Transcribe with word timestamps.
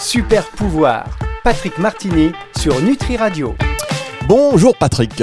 Super 0.00 0.48
pouvoir, 0.48 1.18
Patrick 1.44 1.76
Martini 1.76 2.32
sur 2.58 2.80
Nutri 2.80 3.18
Radio. 3.18 3.54
Bonjour 4.26 4.74
Patrick. 4.74 5.22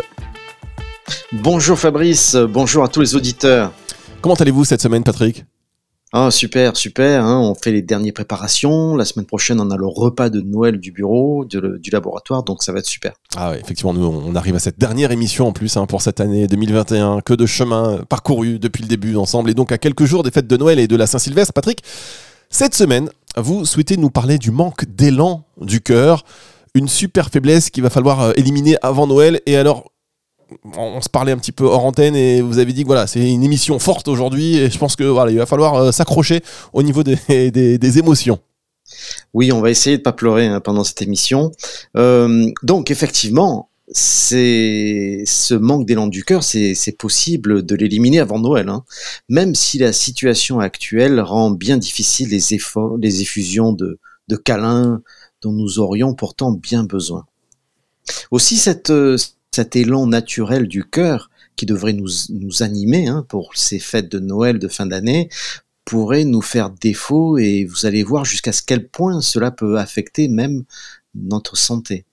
Bonjour 1.34 1.80
Fabrice, 1.80 2.36
bonjour 2.36 2.84
à 2.84 2.88
tous 2.88 3.02
les 3.02 3.16
auditeurs. 3.16 3.74
Comment 4.22 4.36
allez-vous 4.36 4.66
cette 4.66 4.82
semaine 4.84 5.04
Patrick? 5.04 5.46
Ah 6.14 6.30
super, 6.30 6.78
super, 6.78 7.26
hein. 7.26 7.40
on 7.40 7.56
fait 7.56 7.72
les 7.72 7.82
dernières 7.82 8.14
préparations, 8.14 8.96
la 8.96 9.04
semaine 9.04 9.26
prochaine 9.26 9.60
on 9.60 9.72
a 9.72 9.78
le 9.78 9.88
repas 9.88 10.30
de 10.30 10.42
Noël 10.42 10.80
du 10.80 10.92
bureau, 10.92 11.44
du 11.44 11.90
laboratoire, 11.92 12.44
donc 12.44 12.62
ça 12.62 12.72
va 12.72 12.78
être 12.78 12.86
super. 12.86 13.14
Ah 13.36 13.50
ouais, 13.50 13.60
effectivement, 13.60 13.96
nous 13.96 14.06
on 14.06 14.36
arrive 14.36 14.56
à 14.56 14.60
cette 14.60 14.78
dernière 14.78 15.12
émission 15.12 15.48
en 15.48 15.54
plus 15.54 15.76
hein, 15.76 15.88
pour 15.88 16.04
cette 16.04 16.22
année 16.22 16.46
2021, 16.46 17.22
que 17.22 17.34
de 17.34 17.48
chemin 17.48 18.02
parcouru 18.08 18.60
depuis 18.60 18.84
le 18.84 18.88
début 18.88 19.16
ensemble, 19.16 19.50
et 19.50 19.54
donc 19.56 19.72
à 19.72 19.80
quelques 19.80 20.06
jours 20.06 20.22
des 20.22 20.30
fêtes 20.30 20.48
de 20.48 20.56
Noël 20.56 20.78
et 20.78 20.88
de 20.88 20.96
la 20.96 21.08
Saint-Sylvestre. 21.08 21.52
Patrick, 21.54 21.82
cette 22.50 22.76
semaine, 22.76 23.10
vous 23.42 23.66
souhaitez 23.66 23.98
nous 23.98 24.10
parler 24.10 24.38
du 24.38 24.52
manque 24.52 24.86
d'élan 24.86 25.46
du 25.62 25.82
cœur, 25.82 26.24
une 26.74 26.88
super 26.88 27.30
faiblesse 27.30 27.70
qu'il 27.70 27.84
va 27.84 27.90
falloir 27.90 28.22
euh, 28.22 28.32
éliminer 28.36 28.78
avant 28.82 29.08
Noël, 29.08 29.42
et 29.46 29.58
alors 29.58 29.92
on 30.78 31.02
se 31.02 31.10
parlait 31.10 31.32
un 31.32 31.38
petit 31.38 31.52
peu 31.52 31.66
hors 31.66 31.84
antenne 31.84 32.16
et 32.16 32.42
vous 32.42 32.60
avez 32.60 32.72
dit 32.72 32.84
que 32.84 32.88
voilà, 32.88 33.06
c'est 33.06 33.20
une 33.30 33.44
émission 33.44 33.80
forte 33.80 34.08
aujourd'hui 34.08 34.58
et 34.58 34.70
je 34.70 34.78
pense 34.78 34.96
que 34.96 35.04
voilà, 35.04 35.32
il 35.32 35.38
va 35.38 35.46
falloir 35.46 35.76
euh, 35.76 35.92
s'accrocher 35.92 36.42
au 36.74 36.84
niveau 36.84 37.04
des, 37.04 37.18
des, 37.52 38.00
émotions. 38.00 38.40
Oui, 39.34 39.52
on 39.52 39.60
va 39.60 39.70
essayer 39.70 39.98
de 39.98 40.02
pas 40.04 40.14
pleurer 40.14 40.48
hein, 40.48 40.62
pendant 40.62 40.84
cette 40.84 41.02
émission. 41.02 41.52
Euh, 41.98 42.50
donc 42.64 42.92
effectivement, 42.92 43.70
c'est 43.90 45.24
ce 45.26 45.54
manque 45.54 45.86
d'élan 45.86 46.08
du 46.08 46.24
cœur, 46.24 46.44
c'est 46.44 46.98
possible 46.98 47.66
de 47.66 47.76
l'éliminer 47.76 48.20
avant 48.20 48.40
Noël, 48.40 48.68
hein. 48.70 48.84
même 49.30 49.56
si 49.56 49.78
la 49.78 49.94
situation 49.94 50.60
actuelle 50.60 51.22
rend 51.22 51.52
bien 51.52 51.78
difficile 51.78 52.30
les 52.30 52.54
efforts, 52.54 52.98
les 52.98 53.22
effusions 53.22 53.72
de, 53.72 54.00
câlins 54.44 55.02
dont 55.42 55.54
nous 55.54 55.80
aurions 55.80 56.14
pourtant 56.16 56.52
bien 56.52 56.84
besoin. 56.84 57.26
Aussi 58.30 58.58
cet 58.58 59.76
élan 59.76 60.08
naturel 60.08 60.68
du 60.68 60.84
cœur 60.84 61.30
qui 61.56 61.66
devrait 61.66 61.94
nous, 61.94 62.10
nous 62.30 62.64
animer 62.64 63.08
hein, 63.08 63.26
pour 63.28 63.56
ces 63.56 63.80
fêtes 63.80 64.12
de 64.12 64.20
Noël 64.20 64.60
de 64.60 64.68
fin 64.68 64.86
d'année 64.86 65.30
pourrait 65.86 66.26
nous 66.26 66.42
faire 66.42 66.70
défaut 66.70 67.38
et 67.38 67.64
vous 67.64 67.86
allez 67.86 68.04
voir 68.04 68.26
jusqu'à 68.26 68.52
quel 68.66 68.90
point 68.90 69.22
cela 69.22 69.52
peut 69.52 69.80
affecter 69.80 70.28
même 70.28 70.66
notre 71.16 71.56
santé. 71.56 72.06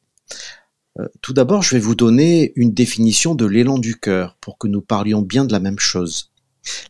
Euh, 0.99 1.09
tout 1.21 1.33
d'abord, 1.33 1.63
je 1.63 1.75
vais 1.75 1.81
vous 1.81 1.95
donner 1.95 2.53
une 2.57 2.73
définition 2.73 3.35
de 3.35 3.47
l'élan 3.47 3.79
du 3.79 3.97
cœur 3.97 4.37
pour 4.41 4.59
que 4.59 4.69
nous 4.69 4.81
parlions 4.81 5.23
bien 5.23 5.45
de 5.45 5.53
la 5.53 5.61
même 5.61 5.79
chose. 5.79 6.31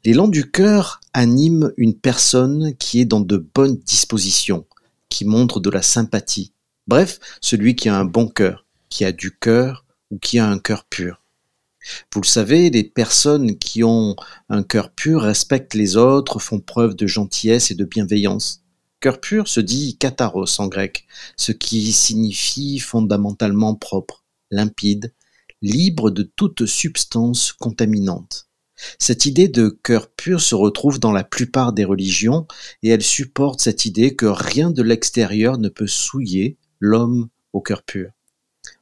L'élan 0.04 0.28
du 0.28 0.50
cœur 0.50 1.00
anime 1.14 1.72
une 1.76 1.94
personne 1.94 2.76
qui 2.76 3.00
est 3.00 3.06
dans 3.06 3.20
de 3.20 3.36
bonnes 3.36 3.78
dispositions, 3.78 4.66
qui 5.08 5.24
montre 5.24 5.58
de 5.60 5.70
la 5.70 5.82
sympathie. 5.82 6.52
Bref, 6.86 7.18
celui 7.40 7.74
qui 7.74 7.88
a 7.88 7.96
un 7.96 8.04
bon 8.04 8.28
cœur, 8.28 8.66
qui 8.90 9.04
a 9.04 9.12
du 9.12 9.36
cœur 9.36 9.84
ou 10.10 10.18
qui 10.18 10.38
a 10.38 10.46
un 10.46 10.58
cœur 10.58 10.84
pur. 10.84 11.22
Vous 12.12 12.20
le 12.20 12.26
savez, 12.26 12.70
les 12.70 12.84
personnes 12.84 13.58
qui 13.58 13.84
ont 13.84 14.16
un 14.48 14.62
cœur 14.62 14.90
pur 14.90 15.22
respectent 15.22 15.74
les 15.74 15.96
autres, 15.96 16.38
font 16.38 16.60
preuve 16.60 16.94
de 16.94 17.06
gentillesse 17.06 17.70
et 17.70 17.74
de 17.74 17.84
bienveillance. 17.84 18.63
Cœur 19.04 19.20
pur 19.20 19.48
se 19.48 19.60
dit 19.60 19.98
katharos 19.98 20.62
en 20.62 20.66
grec, 20.66 21.04
ce 21.36 21.52
qui 21.52 21.92
signifie 21.92 22.78
fondamentalement 22.78 23.74
propre, 23.74 24.24
limpide, 24.50 25.12
libre 25.60 26.10
de 26.10 26.22
toute 26.22 26.64
substance 26.64 27.52
contaminante. 27.52 28.48
Cette 28.98 29.26
idée 29.26 29.48
de 29.48 29.68
cœur 29.68 30.10
pur 30.10 30.40
se 30.40 30.54
retrouve 30.54 31.00
dans 31.00 31.12
la 31.12 31.22
plupart 31.22 31.74
des 31.74 31.84
religions 31.84 32.46
et 32.82 32.88
elle 32.88 33.02
supporte 33.02 33.60
cette 33.60 33.84
idée 33.84 34.16
que 34.16 34.24
rien 34.24 34.70
de 34.70 34.82
l'extérieur 34.82 35.58
ne 35.58 35.68
peut 35.68 35.86
souiller 35.86 36.56
l'homme 36.80 37.28
au 37.52 37.60
cœur 37.60 37.82
pur. 37.82 38.10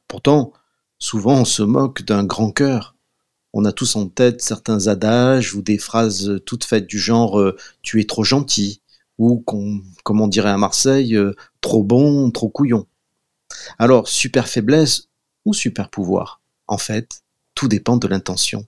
Pourtant, 0.07 0.53
Souvent 0.99 1.41
on 1.41 1.45
se 1.45 1.63
moque 1.63 2.03
d'un 2.03 2.23
grand 2.23 2.51
cœur. 2.51 2.95
On 3.51 3.65
a 3.65 3.73
tous 3.73 3.97
en 3.97 4.07
tête 4.07 4.41
certains 4.41 4.87
adages 4.87 5.53
ou 5.53 5.61
des 5.61 5.77
phrases 5.77 6.39
toutes 6.45 6.63
faites 6.63 6.87
du 6.87 6.97
genre 6.97 7.41
euh, 7.41 7.57
tu 7.81 7.99
es 7.99 8.05
trop 8.05 8.23
gentil 8.23 8.79
ou 9.17 9.39
comme 9.41 10.21
on 10.21 10.27
dirait 10.27 10.49
à 10.49 10.57
Marseille 10.57 11.15
euh, 11.15 11.33
trop 11.61 11.83
bon, 11.83 12.31
trop 12.31 12.49
couillon. 12.49 12.87
Alors 13.77 14.07
super 14.07 14.47
faiblesse 14.47 15.09
ou 15.45 15.53
super 15.53 15.89
pouvoir 15.89 16.41
En 16.67 16.77
fait, 16.77 17.23
tout 17.55 17.67
dépend 17.67 17.97
de 17.97 18.07
l'intention. 18.07 18.65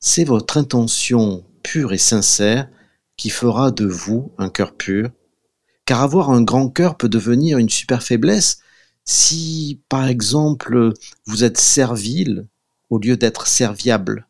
C'est 0.00 0.24
votre 0.24 0.56
intention 0.56 1.44
pure 1.62 1.92
et 1.92 1.98
sincère 1.98 2.68
qui 3.16 3.30
fera 3.30 3.70
de 3.70 3.84
vous 3.84 4.32
un 4.38 4.48
cœur 4.48 4.76
pur, 4.76 5.10
car 5.84 6.02
avoir 6.02 6.30
un 6.30 6.42
grand 6.42 6.68
cœur 6.68 6.96
peut 6.96 7.08
devenir 7.08 7.58
une 7.58 7.68
super 7.68 8.02
faiblesse 8.02 8.60
si, 9.04 9.80
par 9.88 10.06
exemple, 10.06 10.92
vous 11.24 11.42
êtes 11.42 11.58
servile 11.58 12.46
au 12.90 12.98
lieu 12.98 13.16
d'être 13.16 13.46
serviable, 13.46 14.28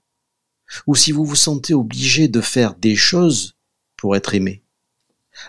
ou 0.87 0.95
si 0.95 1.11
vous 1.11 1.25
vous 1.25 1.37
sentez 1.37 1.75
obligé 1.75 2.29
de 2.29 2.41
faire 2.41 2.75
des 2.75 2.95
choses 2.95 3.57
pour 3.97 4.15
être 4.15 4.35
aimé. 4.35 4.63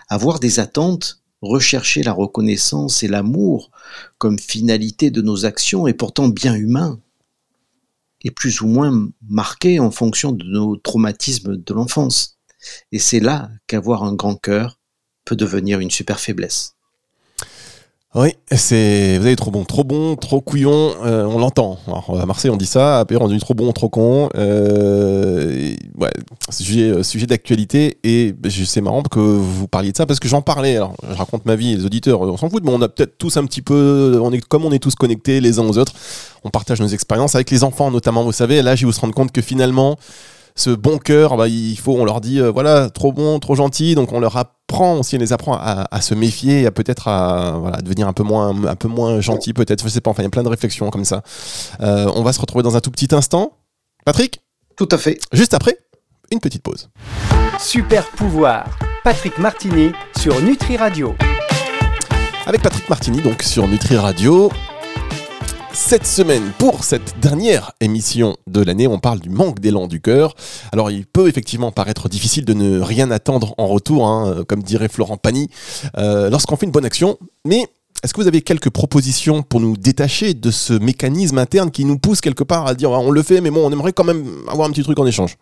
Avoir 0.08 0.40
des 0.40 0.60
attentes, 0.60 1.22
rechercher 1.42 2.02
la 2.02 2.12
reconnaissance 2.12 3.02
et 3.02 3.08
l'amour 3.08 3.70
comme 4.18 4.38
finalité 4.38 5.10
de 5.10 5.22
nos 5.22 5.46
actions 5.46 5.86
est 5.86 5.94
pourtant 5.94 6.28
bien 6.28 6.54
humain 6.54 7.00
et 8.22 8.30
plus 8.30 8.60
ou 8.60 8.66
moins 8.66 9.08
marqué 9.28 9.80
en 9.80 9.90
fonction 9.90 10.32
de 10.32 10.44
nos 10.44 10.76
traumatismes 10.76 11.56
de 11.56 11.74
l'enfance. 11.74 12.38
Et 12.92 12.98
c'est 12.98 13.20
là 13.20 13.50
qu'avoir 13.66 14.04
un 14.04 14.14
grand 14.14 14.36
cœur 14.36 14.78
peut 15.24 15.36
devenir 15.36 15.80
une 15.80 15.90
super 15.90 16.20
faiblesse. 16.20 16.74
Oui, 18.16 18.30
c'est 18.50 19.18
vous 19.18 19.26
avez 19.26 19.36
trop 19.36 19.52
bon, 19.52 19.64
trop 19.64 19.84
bon, 19.84 20.16
trop 20.16 20.40
couillon, 20.40 20.94
euh, 21.04 21.24
on 21.26 21.38
l'entend. 21.38 21.78
à 21.86 22.26
Marseille 22.26 22.50
on 22.50 22.56
dit 22.56 22.66
ça, 22.66 22.98
à 22.98 23.04
Péry 23.04 23.22
on 23.22 23.28
dit 23.28 23.38
trop 23.38 23.54
bon, 23.54 23.70
trop 23.70 23.88
con. 23.88 24.28
Euh, 24.34 25.76
ouais, 25.96 26.10
sujet, 26.50 26.90
euh, 26.90 27.02
sujet 27.04 27.26
d'actualité 27.26 27.98
et 28.02 28.34
c'est 28.48 28.80
marrant 28.80 29.04
que 29.04 29.20
vous 29.20 29.68
parliez 29.68 29.92
de 29.92 29.96
ça 29.96 30.06
parce 30.06 30.18
que 30.18 30.26
j'en 30.26 30.42
parlais. 30.42 30.74
Alors, 30.74 30.96
je 31.08 31.14
raconte 31.14 31.46
ma 31.46 31.54
vie, 31.54 31.76
les 31.76 31.84
auditeurs, 31.84 32.22
on 32.22 32.36
s'en 32.36 32.50
fout, 32.50 32.64
mais 32.64 32.72
on 32.72 32.82
a 32.82 32.88
peut-être 32.88 33.16
tous 33.16 33.36
un 33.36 33.44
petit 33.44 33.62
peu, 33.62 34.18
on 34.20 34.32
est 34.32 34.40
comme 34.40 34.64
on 34.64 34.72
est 34.72 34.80
tous 34.80 34.96
connectés 34.96 35.40
les 35.40 35.60
uns 35.60 35.68
aux 35.68 35.78
autres, 35.78 35.92
on 36.42 36.50
partage 36.50 36.80
nos 36.80 36.88
expériences 36.88 37.36
avec 37.36 37.48
les 37.52 37.62
enfants 37.62 37.92
notamment. 37.92 38.24
Vous 38.24 38.32
savez, 38.32 38.60
là, 38.60 38.74
je 38.74 38.86
vous 38.86 38.92
se 38.92 39.00
rendre 39.00 39.14
compte 39.14 39.30
que 39.30 39.40
finalement 39.40 39.96
ce 40.54 40.70
bon 40.70 40.98
cœur, 40.98 41.36
bah, 41.36 41.48
il 41.48 41.76
faut, 41.76 41.94
on 41.96 42.04
leur 42.04 42.20
dit, 42.20 42.40
euh, 42.40 42.50
voilà, 42.50 42.90
trop 42.90 43.12
bon, 43.12 43.38
trop 43.38 43.54
gentil, 43.54 43.94
donc 43.94 44.12
on 44.12 44.20
leur 44.20 44.36
apprend 44.36 44.98
aussi, 44.98 45.16
on 45.16 45.18
les 45.18 45.32
apprend 45.32 45.56
à, 45.58 46.00
se 46.00 46.14
méfier, 46.14 46.66
à 46.66 46.70
peut-être 46.70 47.08
à 47.08 47.58
voilà, 47.58 47.78
devenir 47.78 48.08
un 48.08 48.12
peu 48.12 48.22
moins, 48.22 48.64
un 48.64 48.76
peu 48.76 48.88
moins 48.88 49.20
gentil, 49.20 49.52
peut-être, 49.52 49.84
je 49.84 49.88
sais 49.88 50.00
pas, 50.00 50.10
enfin, 50.10 50.22
il 50.22 50.26
y 50.26 50.28
a 50.28 50.30
plein 50.30 50.42
de 50.42 50.48
réflexions 50.48 50.90
comme 50.90 51.04
ça. 51.04 51.22
Euh, 51.80 52.10
on 52.14 52.22
va 52.22 52.32
se 52.32 52.40
retrouver 52.40 52.62
dans 52.62 52.76
un 52.76 52.80
tout 52.80 52.90
petit 52.90 53.14
instant. 53.14 53.52
Patrick? 54.04 54.40
Tout 54.76 54.88
à 54.92 54.98
fait. 54.98 55.18
Juste 55.32 55.54
après, 55.54 55.76
une 56.30 56.40
petite 56.40 56.62
pause. 56.62 56.88
Super 57.58 58.06
pouvoir, 58.10 58.66
Patrick 59.04 59.38
Martini 59.38 59.92
sur 60.18 60.40
Nutri 60.40 60.76
Radio. 60.76 61.14
Avec 62.46 62.62
Patrick 62.62 62.88
Martini, 62.88 63.20
donc 63.20 63.42
sur 63.42 63.68
Nutri 63.68 63.96
Radio, 63.96 64.50
cette 65.72 66.06
semaine, 66.06 66.52
pour 66.58 66.84
cette 66.84 67.18
dernière 67.20 67.72
émission 67.80 68.36
de 68.46 68.60
l'année, 68.62 68.86
on 68.86 68.98
parle 68.98 69.20
du 69.20 69.30
manque 69.30 69.60
d'élan 69.60 69.86
du 69.86 70.00
cœur. 70.00 70.34
Alors 70.72 70.90
il 70.90 71.06
peut 71.06 71.28
effectivement 71.28 71.72
paraître 71.72 72.08
difficile 72.08 72.44
de 72.44 72.54
ne 72.54 72.80
rien 72.80 73.10
attendre 73.10 73.54
en 73.58 73.66
retour, 73.66 74.06
hein, 74.06 74.44
comme 74.48 74.62
dirait 74.62 74.88
Florent 74.88 75.16
Pagny, 75.16 75.48
euh, 75.98 76.30
lorsqu'on 76.30 76.56
fait 76.56 76.66
une 76.66 76.72
bonne 76.72 76.84
action, 76.84 77.18
mais 77.44 77.66
est-ce 78.02 78.14
que 78.14 78.20
vous 78.20 78.28
avez 78.28 78.42
quelques 78.42 78.70
propositions 78.70 79.42
pour 79.42 79.60
nous 79.60 79.76
détacher 79.76 80.34
de 80.34 80.50
ce 80.50 80.72
mécanisme 80.72 81.38
interne 81.38 81.70
qui 81.70 81.84
nous 81.84 81.98
pousse 81.98 82.20
quelque 82.20 82.44
part 82.44 82.66
à 82.66 82.74
dire 82.74 82.90
ah, 82.92 82.98
on 82.98 83.10
le 83.10 83.22
fait, 83.22 83.40
mais 83.40 83.50
bon, 83.50 83.66
on 83.66 83.72
aimerait 83.72 83.92
quand 83.92 84.04
même 84.04 84.24
avoir 84.48 84.68
un 84.68 84.72
petit 84.72 84.82
truc 84.82 84.98
en 84.98 85.06
échange? 85.06 85.36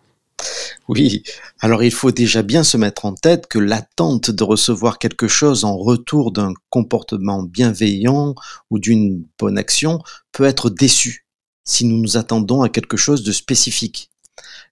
Oui, 0.88 1.22
alors 1.60 1.82
il 1.82 1.93
faut 1.93 2.12
déjà 2.12 2.43
bien 2.43 2.65
se 2.65 2.76
mettre 2.76 3.04
en 3.04 3.15
tête 3.15 3.47
que 3.47 3.59
l'attente 3.59 4.31
de 4.31 4.44
recevoir 4.44 4.99
quelque 4.99 5.28
chose 5.28 5.65
en 5.65 5.76
retour 5.76 6.32
d'un 6.32 6.54
comportement 6.71 7.43
bienveillant 7.43 8.35
ou 8.70 8.79
d'une 8.79 9.25
bonne 9.38 9.58
action 9.58 10.00
peut 10.32 10.44
être 10.44 10.70
déçue 10.70 11.26
si 11.64 11.85
nous 11.85 11.99
nous 11.99 12.17
attendons 12.17 12.62
à 12.62 12.70
quelque 12.70 12.96
chose 12.96 13.23
de 13.23 13.32
spécifique. 13.32 14.11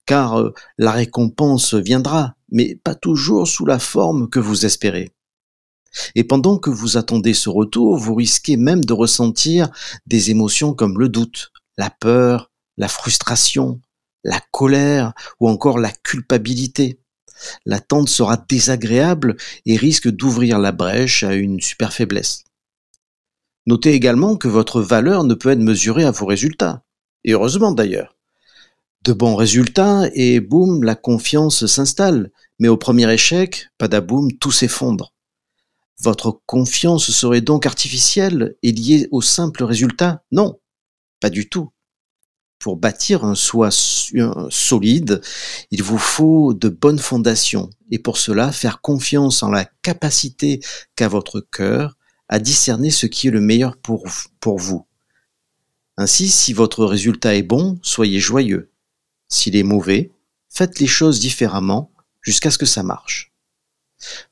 Car 0.05 0.39
euh, 0.39 0.53
la 0.77 0.91
récompense 0.91 1.75
viendra, 1.75 2.35
mais 2.49 2.75
pas 2.75 2.95
toujours 2.95 3.47
sous 3.47 3.65
la 3.65 3.77
forme 3.77 4.29
que 4.29 4.39
vous 4.39 4.65
espérez. 4.65 5.11
Et 6.15 6.23
pendant 6.23 6.57
que 6.57 6.69
vous 6.69 6.97
attendez 6.97 7.33
ce 7.33 7.49
retour, 7.49 7.97
vous 7.97 8.15
risquez 8.15 8.57
même 8.57 8.83
de 8.83 8.93
ressentir 8.93 9.69
des 10.07 10.31
émotions 10.31 10.73
comme 10.73 10.99
le 10.99 11.09
doute, 11.09 11.51
la 11.77 11.89
peur, 11.89 12.51
la 12.77 12.87
frustration, 12.87 13.79
la 14.23 14.41
colère 14.51 15.13
ou 15.39 15.49
encore 15.49 15.79
la 15.79 15.91
culpabilité. 15.91 16.99
L'attente 17.65 18.09
sera 18.09 18.37
désagréable 18.37 19.37
et 19.65 19.77
risque 19.77 20.09
d'ouvrir 20.09 20.59
la 20.59 20.71
brèche 20.71 21.23
à 21.23 21.35
une 21.35 21.61
super 21.61 21.93
faiblesse. 21.93 22.43
Notez 23.67 23.91
également 23.91 24.37
que 24.37 24.47
votre 24.47 24.81
valeur 24.81 25.23
ne 25.23 25.33
peut 25.33 25.49
être 25.49 25.59
mesurée 25.59 26.05
à 26.05 26.11
vos 26.11 26.25
résultats. 26.25 26.83
Et 27.23 27.33
heureusement 27.33 27.71
d'ailleurs. 27.71 28.15
De 29.03 29.13
bons 29.13 29.35
résultats 29.35 30.09
et 30.13 30.39
boum, 30.39 30.83
la 30.83 30.95
confiance 30.95 31.65
s'installe. 31.65 32.31
Mais 32.59 32.69
au 32.69 32.77
premier 32.77 33.11
échec, 33.11 33.67
padaboum, 33.77 34.33
tout 34.37 34.51
s'effondre. 34.51 35.13
Votre 36.01 36.41
confiance 36.45 37.11
serait 37.11 37.41
donc 37.41 37.65
artificielle 37.65 38.55
et 38.63 38.71
liée 38.71 39.07
au 39.11 39.21
simple 39.21 39.63
résultat? 39.63 40.23
Non, 40.31 40.59
pas 41.19 41.29
du 41.29 41.49
tout. 41.49 41.71
Pour 42.59 42.77
bâtir 42.77 43.23
un 43.23 43.35
soi 43.35 43.69
solide, 43.71 45.21
il 45.71 45.83
vous 45.83 45.97
faut 45.97 46.53
de 46.53 46.69
bonnes 46.69 46.99
fondations 46.99 47.69
et 47.91 47.99
pour 47.99 48.17
cela 48.17 48.51
faire 48.51 48.81
confiance 48.81 49.43
en 49.43 49.51
la 49.51 49.65
capacité 49.83 50.59
qu'a 50.95 51.07
votre 51.07 51.39
cœur 51.39 51.97
à 52.29 52.39
discerner 52.39 52.89
ce 52.89 53.05
qui 53.05 53.27
est 53.27 53.31
le 53.31 53.41
meilleur 53.41 53.77
pour, 53.77 54.05
vous. 54.57 54.85
Ainsi, 55.97 56.29
si 56.29 56.53
votre 56.53 56.85
résultat 56.85 57.35
est 57.35 57.43
bon, 57.43 57.79
soyez 57.81 58.19
joyeux. 58.19 58.71
S'il 59.29 59.55
est 59.55 59.63
mauvais, 59.63 60.11
faites 60.49 60.79
les 60.79 60.87
choses 60.87 61.19
différemment 61.19 61.91
jusqu'à 62.21 62.51
ce 62.51 62.57
que 62.57 62.65
ça 62.65 62.83
marche. 62.83 63.31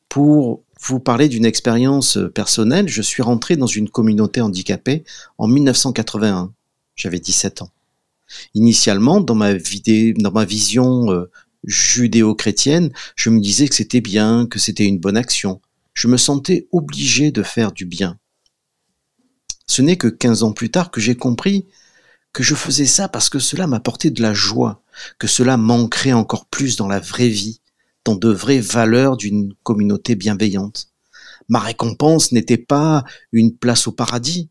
Pour 0.09 0.63
vous 0.81 0.99
parler 0.99 1.29
d'une 1.29 1.45
expérience 1.45 2.19
personnelle, 2.33 2.87
je 2.89 3.01
suis 3.01 3.23
rentré 3.23 3.55
dans 3.55 3.67
une 3.67 3.89
communauté 3.89 4.41
handicapée 4.41 5.03
en 5.37 5.47
1981. 5.47 6.53
J'avais 6.95 7.19
17 7.19 7.61
ans. 7.61 7.71
Initialement, 8.53 9.21
dans 9.21 9.35
ma, 9.35 9.53
vision 9.53 11.11
euh, 11.11 11.29
judéo-chrétienne, 11.63 12.91
je 13.15 13.29
me 13.29 13.39
disais 13.39 13.67
que 13.67 13.75
c'était 13.75 14.01
bien, 14.01 14.47
que 14.47 14.59
c'était 14.59 14.85
une 14.85 14.99
bonne 14.99 15.17
action. 15.17 15.61
Je 15.93 16.07
me 16.07 16.17
sentais 16.17 16.67
obligé 16.71 17.31
de 17.31 17.43
faire 17.43 17.71
du 17.71 17.85
bien. 17.85 18.17
Ce 19.67 19.81
n'est 19.81 19.97
que 19.97 20.07
15 20.07 20.43
ans 20.43 20.53
plus 20.53 20.69
tard 20.69 20.91
que 20.91 21.01
j'ai 21.01 21.15
compris 21.15 21.67
que 22.33 22.43
je 22.43 22.53
faisais 22.53 22.85
ça 22.85 23.07
parce 23.07 23.29
que 23.29 23.39
cela 23.39 23.65
m'apportait 23.65 24.09
de 24.09 24.21
la 24.21 24.33
joie, 24.33 24.83
que 25.19 25.27
cela 25.27 25.55
manquerait 25.55 26.11
encore 26.11 26.47
plus 26.47 26.75
dans 26.75 26.87
la 26.87 26.99
vraie 26.99 27.29
vie, 27.29 27.61
dans 28.03 28.15
de 28.15 28.29
vraies 28.29 28.59
valeurs 28.59 29.15
d'une 29.15 29.53
communauté 29.63 30.15
bienveillante. 30.15 30.89
Ma 31.47 31.59
récompense 31.59 32.33
n'était 32.33 32.57
pas 32.57 33.05
une 33.31 33.55
place 33.55 33.87
au 33.87 33.93
paradis, 33.93 34.49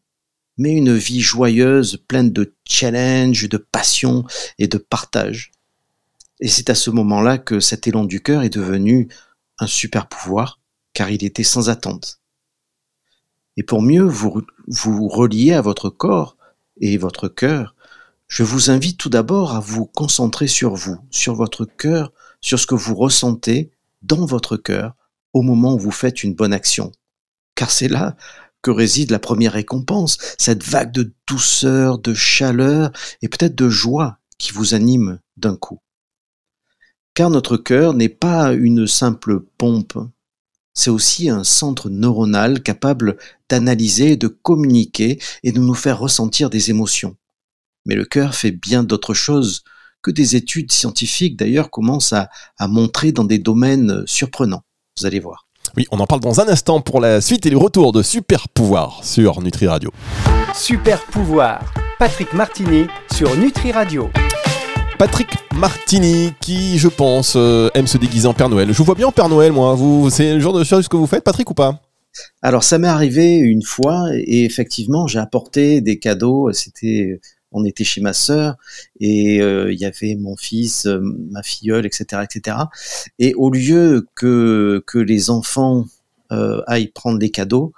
mais 0.56 0.72
une 0.72 0.94
vie 0.94 1.20
joyeuse, 1.20 1.96
pleine 2.08 2.32
de 2.32 2.54
challenges, 2.64 3.48
de 3.48 3.56
passion 3.56 4.24
et 4.58 4.68
de 4.68 4.78
partage. 4.78 5.52
Et 6.40 6.48
c'est 6.48 6.70
à 6.70 6.74
ce 6.74 6.90
moment-là 6.90 7.38
que 7.38 7.60
cet 7.60 7.86
élan 7.86 8.04
du 8.04 8.22
cœur 8.22 8.42
est 8.42 8.50
devenu 8.50 9.08
un 9.58 9.66
super 9.66 10.08
pouvoir, 10.08 10.60
car 10.92 11.10
il 11.10 11.24
était 11.24 11.44
sans 11.44 11.70
attente. 11.70 12.20
Et 13.56 13.62
pour 13.62 13.82
mieux 13.82 14.02
vous, 14.02 14.42
vous 14.66 15.08
relier 15.08 15.52
à 15.52 15.60
votre 15.60 15.90
corps 15.90 16.36
et 16.80 16.96
votre 16.98 17.28
cœur, 17.28 17.74
je 18.26 18.42
vous 18.42 18.70
invite 18.70 18.98
tout 18.98 19.10
d'abord 19.10 19.54
à 19.54 19.60
vous 19.60 19.86
concentrer 19.86 20.48
sur 20.48 20.74
vous, 20.74 20.98
sur 21.10 21.34
votre 21.34 21.64
cœur, 21.64 22.12
sur 22.40 22.58
ce 22.58 22.66
que 22.66 22.74
vous 22.74 22.94
ressentez 22.94 23.70
dans 24.02 24.26
votre 24.26 24.56
cœur 24.56 24.94
au 25.32 25.42
moment 25.42 25.74
où 25.74 25.78
vous 25.78 25.90
faites 25.90 26.24
une 26.24 26.34
bonne 26.34 26.52
action. 26.52 26.90
Car 27.54 27.70
c'est 27.70 27.88
là 27.88 28.16
que 28.64 28.70
réside 28.70 29.10
la 29.10 29.18
première 29.18 29.52
récompense, 29.52 30.16
cette 30.38 30.64
vague 30.64 30.90
de 30.90 31.12
douceur, 31.28 31.98
de 31.98 32.14
chaleur 32.14 32.90
et 33.20 33.28
peut-être 33.28 33.54
de 33.54 33.68
joie 33.68 34.18
qui 34.38 34.52
vous 34.52 34.74
anime 34.74 35.20
d'un 35.36 35.54
coup. 35.54 35.80
Car 37.12 37.28
notre 37.28 37.58
cœur 37.58 37.92
n'est 37.92 38.08
pas 38.08 38.54
une 38.54 38.86
simple 38.86 39.40
pompe, 39.58 39.98
c'est 40.72 40.90
aussi 40.90 41.28
un 41.28 41.44
centre 41.44 41.90
neuronal 41.90 42.62
capable 42.62 43.18
d'analyser, 43.48 44.16
de 44.16 44.28
communiquer 44.28 45.20
et 45.42 45.52
de 45.52 45.60
nous 45.60 45.74
faire 45.74 45.98
ressentir 45.98 46.48
des 46.50 46.70
émotions. 46.70 47.16
Mais 47.84 47.94
le 47.94 48.06
cœur 48.06 48.34
fait 48.34 48.50
bien 48.50 48.82
d'autres 48.82 49.14
choses 49.14 49.62
que 50.02 50.10
des 50.10 50.36
études 50.36 50.72
scientifiques 50.72 51.36
d'ailleurs 51.36 51.70
commencent 51.70 52.14
à, 52.14 52.30
montrer 52.66 53.12
dans 53.12 53.24
des 53.24 53.38
domaines 53.38 54.04
surprenants. 54.06 54.64
Vous 54.98 55.06
allez 55.06 55.20
voir. 55.20 55.46
Oui, 55.76 55.88
on 55.90 55.98
en 55.98 56.06
parle 56.06 56.20
dans 56.20 56.40
un 56.40 56.46
instant 56.46 56.80
pour 56.80 57.00
la 57.00 57.20
suite 57.20 57.46
et 57.46 57.50
le 57.50 57.56
retour 57.56 57.90
de 57.90 58.00
Super 58.00 58.48
Pouvoir 58.48 59.00
sur 59.02 59.42
Nutri 59.42 59.66
Radio. 59.66 59.90
Super 60.54 61.02
Pouvoir, 61.06 61.74
Patrick 61.98 62.32
Martini 62.32 62.86
sur 63.12 63.36
Nutri 63.36 63.72
Radio. 63.72 64.08
Patrick 65.00 65.30
Martini, 65.52 66.32
qui, 66.40 66.78
je 66.78 66.86
pense, 66.86 67.34
euh, 67.34 67.70
aime 67.74 67.88
se 67.88 67.98
déguiser 67.98 68.28
en 68.28 68.34
Père 68.34 68.48
Noël. 68.48 68.68
Je 68.72 68.78
vous 68.78 68.84
vois 68.84 68.94
bien 68.94 69.08
en 69.08 69.12
Père 69.12 69.28
Noël, 69.28 69.50
moi. 69.50 69.74
Vous, 69.74 70.10
c'est 70.10 70.34
le 70.34 70.38
genre 70.38 70.56
de 70.56 70.62
choses 70.62 70.86
que 70.86 70.96
vous 70.96 71.08
faites, 71.08 71.24
Patrick, 71.24 71.50
ou 71.50 71.54
pas? 71.54 71.80
Alors, 72.40 72.62
ça 72.62 72.78
m'est 72.78 72.86
arrivé 72.86 73.34
une 73.34 73.62
fois, 73.64 74.04
et 74.14 74.44
effectivement, 74.44 75.08
j'ai 75.08 75.18
apporté 75.18 75.80
des 75.80 75.98
cadeaux. 75.98 76.52
C'était 76.52 77.18
on 77.54 77.64
était 77.64 77.84
chez 77.84 78.00
ma 78.02 78.12
sœur 78.12 78.56
et 79.00 79.40
euh, 79.40 79.72
il 79.72 79.78
y 79.78 79.86
avait 79.86 80.16
mon 80.16 80.36
fils, 80.36 80.86
euh, 80.86 81.00
ma 81.30 81.42
filleule, 81.42 81.86
etc., 81.86 82.22
etc. 82.22 82.56
Et 83.18 83.32
au 83.34 83.50
lieu 83.50 84.06
que 84.14 84.82
que 84.86 84.98
les 84.98 85.30
enfants 85.30 85.86
euh, 86.32 86.60
aillent 86.66 86.88
prendre 86.88 87.18
les 87.18 87.30
cadeaux, 87.30 87.72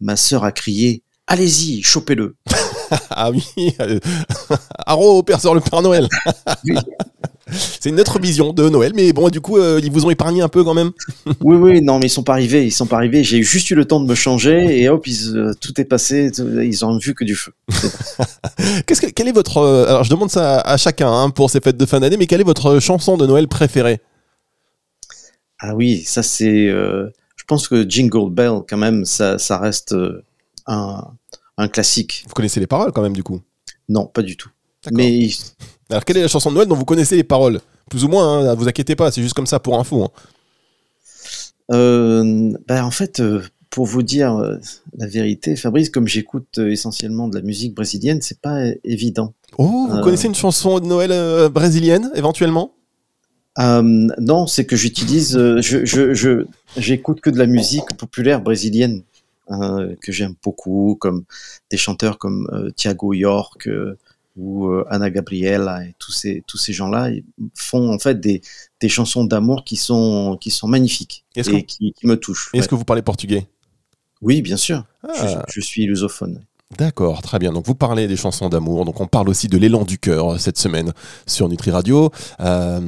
ma 0.00 0.16
sœur 0.16 0.44
a 0.44 0.52
crié 0.52 1.02
Allez-y, 1.28 1.82
chopez-le. 1.82 2.34
ah 3.10 3.30
oui, 3.30 3.44
Haro, 4.86 5.22
Père 5.22 5.38
le 5.54 5.60
Père 5.60 5.80
Noël. 5.80 6.08
C'est 7.52 7.90
une 7.90 8.00
autre 8.00 8.18
vision 8.18 8.52
de 8.52 8.68
Noël, 8.68 8.92
mais 8.94 9.12
bon, 9.12 9.28
du 9.28 9.40
coup, 9.40 9.58
euh, 9.58 9.80
ils 9.82 9.90
vous 9.90 10.06
ont 10.06 10.10
épargné 10.10 10.42
un 10.42 10.48
peu 10.48 10.64
quand 10.64 10.74
même. 10.74 10.90
oui, 11.40 11.56
oui, 11.56 11.82
non, 11.82 11.98
mais 11.98 12.06
ils 12.06 12.10
sont 12.10 12.22
pas 12.22 12.32
arrivés, 12.32 12.64
ils 12.64 12.70
sont 12.70 12.86
pas 12.86 12.96
arrivés. 12.96 13.24
J'ai 13.24 13.42
juste 13.42 13.70
eu 13.70 13.74
le 13.74 13.84
temps 13.84 14.00
de 14.00 14.08
me 14.08 14.14
changer 14.14 14.80
et 14.80 14.88
hop, 14.88 15.06
euh, 15.34 15.52
tout 15.60 15.80
est 15.80 15.84
passé. 15.84 16.30
ils 16.38 16.84
ont 16.84 16.96
vu 16.98 17.14
que 17.14 17.24
du 17.24 17.34
feu. 17.34 17.52
Qu'est-ce 18.86 19.00
que, 19.00 19.10
quel 19.10 19.28
est 19.28 19.32
votre 19.32 19.58
euh, 19.58 19.86
Alors, 19.86 20.04
je 20.04 20.10
demande 20.10 20.30
ça 20.30 20.60
à, 20.60 20.76
chacun 20.76 21.12
hein, 21.12 21.30
pour 21.30 21.50
ces 21.50 21.60
fêtes 21.60 21.76
de 21.76 21.86
fin 21.86 22.00
d'année, 22.00 22.16
mais 22.16 22.26
quelle 22.26 22.40
est 22.40 22.44
votre 22.44 22.80
chanson 22.80 23.16
de 23.16 23.26
Noël 23.26 23.48
préférée? 23.48 24.00
Ah 25.60 25.74
oui, 25.74 26.02
ça 26.04 26.22
c'est. 26.22 26.66
je 26.68 27.44
pense 27.46 27.68
que 27.68 27.88
Jingle 27.88 28.30
Bell, 28.30 28.62
quand 28.68 28.78
même, 28.78 29.04
ça, 29.04 29.38
ça 29.38 29.58
reste 29.58 29.94
un, 30.66 31.04
un 31.56 31.68
classique. 31.68 32.24
Vous 32.26 32.34
connaissez 32.34 32.58
les 32.58 32.66
paroles 32.66 32.92
quand 32.92 33.02
même, 33.02 33.14
du 33.14 33.22
coup? 33.22 33.40
Non, 33.88 34.06
pas 34.06 34.22
du 34.22 34.36
tout. 34.36 34.50
Mais 34.90 35.28
alors, 35.92 36.04
quelle 36.04 36.16
est 36.16 36.22
la 36.22 36.28
chanson 36.28 36.50
de 36.50 36.56
Noël 36.56 36.68
dont 36.68 36.74
vous 36.74 36.84
connaissez 36.84 37.16
les 37.16 37.24
paroles 37.24 37.60
Plus 37.90 38.04
ou 38.04 38.08
moins, 38.08 38.48
hein, 38.48 38.54
vous 38.54 38.66
inquiétez 38.66 38.96
pas, 38.96 39.10
c'est 39.12 39.22
juste 39.22 39.34
comme 39.34 39.46
ça 39.46 39.60
pour 39.60 39.78
info. 39.78 40.04
Hein. 40.04 40.10
Euh, 41.70 42.52
ben, 42.66 42.84
en 42.84 42.90
fait, 42.90 43.20
euh, 43.20 43.42
pour 43.70 43.86
vous 43.86 44.02
dire 44.02 44.36
euh, 44.36 44.56
la 44.96 45.06
vérité, 45.06 45.54
Fabrice, 45.54 45.90
comme 45.90 46.08
j'écoute 46.08 46.58
essentiellement 46.58 47.28
de 47.28 47.36
la 47.36 47.42
musique 47.42 47.74
brésilienne, 47.74 48.20
c'est 48.22 48.40
pas 48.40 48.58
évident. 48.84 49.34
Oh, 49.58 49.86
vous 49.90 50.00
connaissez 50.00 50.28
une 50.28 50.34
chanson 50.34 50.80
de 50.80 50.86
Noël 50.86 51.50
brésilienne, 51.50 52.10
éventuellement? 52.14 52.72
Non, 53.58 54.46
c'est 54.46 54.64
que 54.64 54.76
j'utilise, 54.76 55.36
je, 55.36 55.84
je, 55.84 56.46
j'écoute 56.78 57.20
que 57.20 57.28
de 57.28 57.38
la 57.38 57.46
musique 57.46 57.94
populaire 57.98 58.40
brésilienne. 58.40 59.02
que 59.50 60.10
j'aime 60.10 60.34
beaucoup, 60.42 60.96
comme 60.98 61.24
des 61.70 61.76
chanteurs 61.76 62.16
comme 62.16 62.72
Thiago 62.76 63.12
York, 63.12 63.68
ou 64.36 64.66
euh, 64.66 64.84
Anna 64.88 65.10
Gabriela 65.10 65.84
et 65.84 65.94
tous 65.98 66.12
ces 66.12 66.42
tous 66.46 66.56
ces 66.56 66.72
gens-là 66.72 67.10
font 67.54 67.92
en 67.92 67.98
fait 67.98 68.18
des, 68.18 68.40
des 68.80 68.88
chansons 68.88 69.24
d'amour 69.24 69.64
qui 69.64 69.76
sont 69.76 70.38
qui 70.40 70.50
sont 70.50 70.68
magnifiques 70.68 71.24
et 71.36 71.42
qui, 71.42 71.92
qui, 71.92 72.06
me 72.06 72.16
touchent. 72.16 72.50
Est-ce 72.54 72.68
que 72.68 72.74
vous 72.74 72.84
parlez 72.84 73.02
portugais? 73.02 73.46
Oui, 74.22 74.40
bien 74.40 74.56
sûr. 74.56 74.84
Ah. 75.02 75.44
Je, 75.48 75.54
je, 75.54 75.60
suis 75.60 75.84
lusophone. 75.84 76.44
D'accord, 76.78 77.20
très 77.20 77.38
bien. 77.38 77.52
Donc 77.52 77.66
vous 77.66 77.74
parlez 77.74 78.06
des 78.06 78.16
chansons 78.16 78.48
d'amour, 78.48 78.84
donc 78.84 79.00
on 79.00 79.06
parle 79.06 79.28
aussi 79.28 79.48
de 79.48 79.58
l'élan 79.58 79.84
du 79.84 79.98
cœur 79.98 80.34
euh, 80.34 80.38
cette 80.38 80.58
semaine 80.58 80.92
sur 81.26 81.48
Nutri 81.48 81.70
Radio. 81.70 82.10
Euh, 82.40 82.80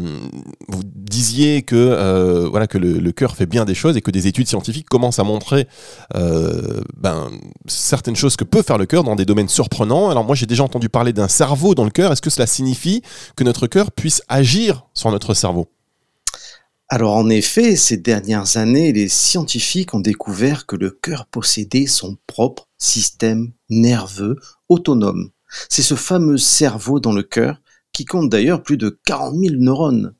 vous 0.68 0.82
disiez 0.84 1.62
que 1.62 1.74
euh, 1.76 2.48
voilà 2.48 2.66
que 2.66 2.78
le, 2.78 3.12
cœur 3.12 3.36
fait 3.36 3.46
bien 3.46 3.64
des 3.64 3.74
choses 3.74 3.96
et 3.96 4.00
que 4.00 4.10
des 4.10 4.26
études 4.26 4.48
scientifiques 4.48 4.88
commencent 4.88 5.18
à 5.18 5.24
montrer 5.24 5.68
ben, 6.12 7.30
certaines 7.66 8.16
choses 8.16 8.36
que 8.36 8.44
peut 8.44 8.62
faire 8.62 8.78
le 8.78 8.86
cœur 8.86 9.04
dans 9.04 9.14
des 9.14 9.24
domaines 9.24 9.48
surprenants. 9.48 10.10
Alors 10.10 10.24
moi 10.24 10.34
j'ai 10.34 10.46
déjà 10.46 10.64
entendu 10.64 10.88
parler 10.88 11.12
d'un 11.12 11.28
cerveau 11.28 11.74
dans 11.74 11.84
le 11.84 11.90
cœur. 11.90 12.10
Est-ce 12.10 12.22
que 12.22 12.30
cela 12.30 12.46
signifie 12.46 13.02
que 13.36 13.44
notre 13.44 13.66
cœur 13.66 13.92
puisse 13.92 14.22
agir 14.28 14.86
sur 14.94 15.10
notre 15.10 15.34
cerveau? 15.34 15.68
Alors 16.88 17.16
en 17.16 17.30
effet, 17.30 17.76
ces 17.76 17.96
dernières 17.96 18.56
années, 18.56 18.92
les 18.92 19.08
scientifiques 19.08 19.94
ont 19.94 20.00
découvert 20.00 20.66
que 20.66 20.76
le 20.76 20.90
cœur 20.90 21.26
possédait 21.26 21.86
son 21.86 22.16
propre 22.26 22.68
système 22.84 23.52
nerveux 23.70 24.36
autonome. 24.68 25.30
C'est 25.68 25.82
ce 25.82 25.94
fameux 25.94 26.38
cerveau 26.38 27.00
dans 27.00 27.12
le 27.12 27.22
cœur 27.22 27.60
qui 27.92 28.04
compte 28.04 28.28
d'ailleurs 28.28 28.62
plus 28.62 28.76
de 28.76 28.98
40 29.06 29.36
000 29.36 29.54
neurones, 29.56 30.14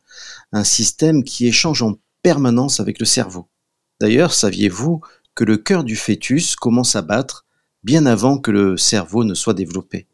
un 0.52 0.64
système 0.64 1.24
qui 1.24 1.46
échange 1.46 1.82
en 1.82 1.98
permanence 2.22 2.80
avec 2.80 2.98
le 2.98 3.04
cerveau. 3.04 3.48
D'ailleurs, 4.00 4.32
saviez-vous 4.32 5.00
que 5.34 5.44
le 5.44 5.56
cœur 5.56 5.84
du 5.84 5.96
fœtus 5.96 6.56
commence 6.56 6.96
à 6.96 7.02
battre 7.02 7.46
bien 7.82 8.06
avant 8.06 8.38
que 8.38 8.50
le 8.50 8.76
cerveau 8.76 9.24
ne 9.24 9.34
soit 9.34 9.54
développé? 9.54 10.06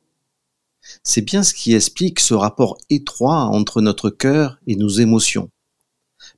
C'est 1.03 1.21
bien 1.21 1.43
ce 1.43 1.55
qui 1.55 1.75
explique 1.75 2.19
ce 2.19 2.35
rapport 2.35 2.79
étroit 2.89 3.45
entre 3.45 3.81
notre 3.83 4.11
cœur 4.11 4.59
et 4.67 4.77
nos 4.77 4.89
émotions. 4.89 5.51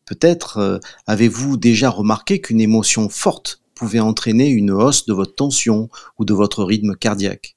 Peut-être 0.05 0.59
euh, 0.59 0.79
avez-vous 1.07 1.57
déjà 1.57 1.89
remarqué 1.91 2.41
qu'une 2.41 2.61
émotion 2.61 3.09
forte 3.09 3.62
pouvait 3.75 4.01
entraîner 4.01 4.49
une 4.49 4.71
hausse 4.71 5.07
de 5.07 5.13
votre 5.13 5.35
tension 5.35 5.89
ou 6.19 6.25
de 6.25 6.35
votre 6.35 6.65
rythme 6.65 6.95
cardiaque. 6.95 7.57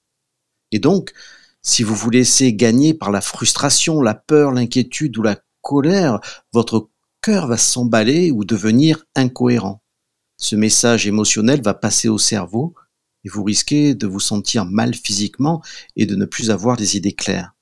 Et 0.71 0.79
donc, 0.79 1.13
si 1.61 1.83
vous 1.83 1.95
vous 1.95 2.09
laissez 2.09 2.53
gagner 2.53 2.93
par 2.93 3.11
la 3.11 3.21
frustration, 3.21 4.01
la 4.01 4.13
peur, 4.13 4.51
l'inquiétude 4.51 5.17
ou 5.17 5.23
la 5.23 5.37
colère, 5.61 6.19
votre 6.53 6.89
cœur 7.21 7.47
va 7.47 7.57
s'emballer 7.57 8.29
ou 8.31 8.45
devenir 8.45 9.05
incohérent. 9.15 9.81
Ce 10.37 10.55
message 10.55 11.07
émotionnel 11.07 11.61
va 11.61 11.73
passer 11.73 12.07
au 12.07 12.17
cerveau 12.17 12.75
et 13.23 13.29
vous 13.29 13.43
risquez 13.43 13.95
de 13.95 14.05
vous 14.05 14.19
sentir 14.19 14.65
mal 14.65 14.93
physiquement 14.93 15.63
et 15.95 16.05
de 16.05 16.15
ne 16.15 16.25
plus 16.25 16.51
avoir 16.51 16.77
les 16.77 16.97
idées 16.97 17.13
claires. 17.13 17.55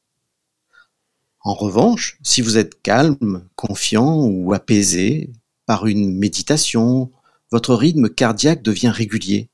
En 1.42 1.54
revanche, 1.54 2.18
si 2.24 2.42
vous 2.42 2.58
êtes 2.58 2.82
calme, 2.82 3.48
confiant 3.56 4.26
ou 4.26 4.54
apaisé 4.54 5.32
par 5.66 5.86
une 5.88 6.18
méditation, 6.18 7.12
votre 7.54 7.76
rythme 7.76 8.10
cardiaque 8.10 8.64
devient 8.64 8.90
régulier. 8.90 9.52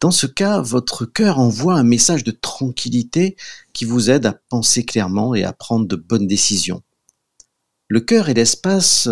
Dans 0.00 0.10
ce 0.10 0.26
cas, 0.26 0.62
votre 0.62 1.04
cœur 1.04 1.38
envoie 1.38 1.74
un 1.74 1.82
message 1.82 2.24
de 2.24 2.30
tranquillité 2.30 3.36
qui 3.74 3.84
vous 3.84 4.08
aide 4.08 4.24
à 4.24 4.40
penser 4.48 4.82
clairement 4.82 5.34
et 5.34 5.44
à 5.44 5.52
prendre 5.52 5.86
de 5.86 5.94
bonnes 5.94 6.26
décisions. 6.26 6.82
Le 7.86 8.00
cœur 8.00 8.30
est 8.30 8.34
l'espace 8.34 9.10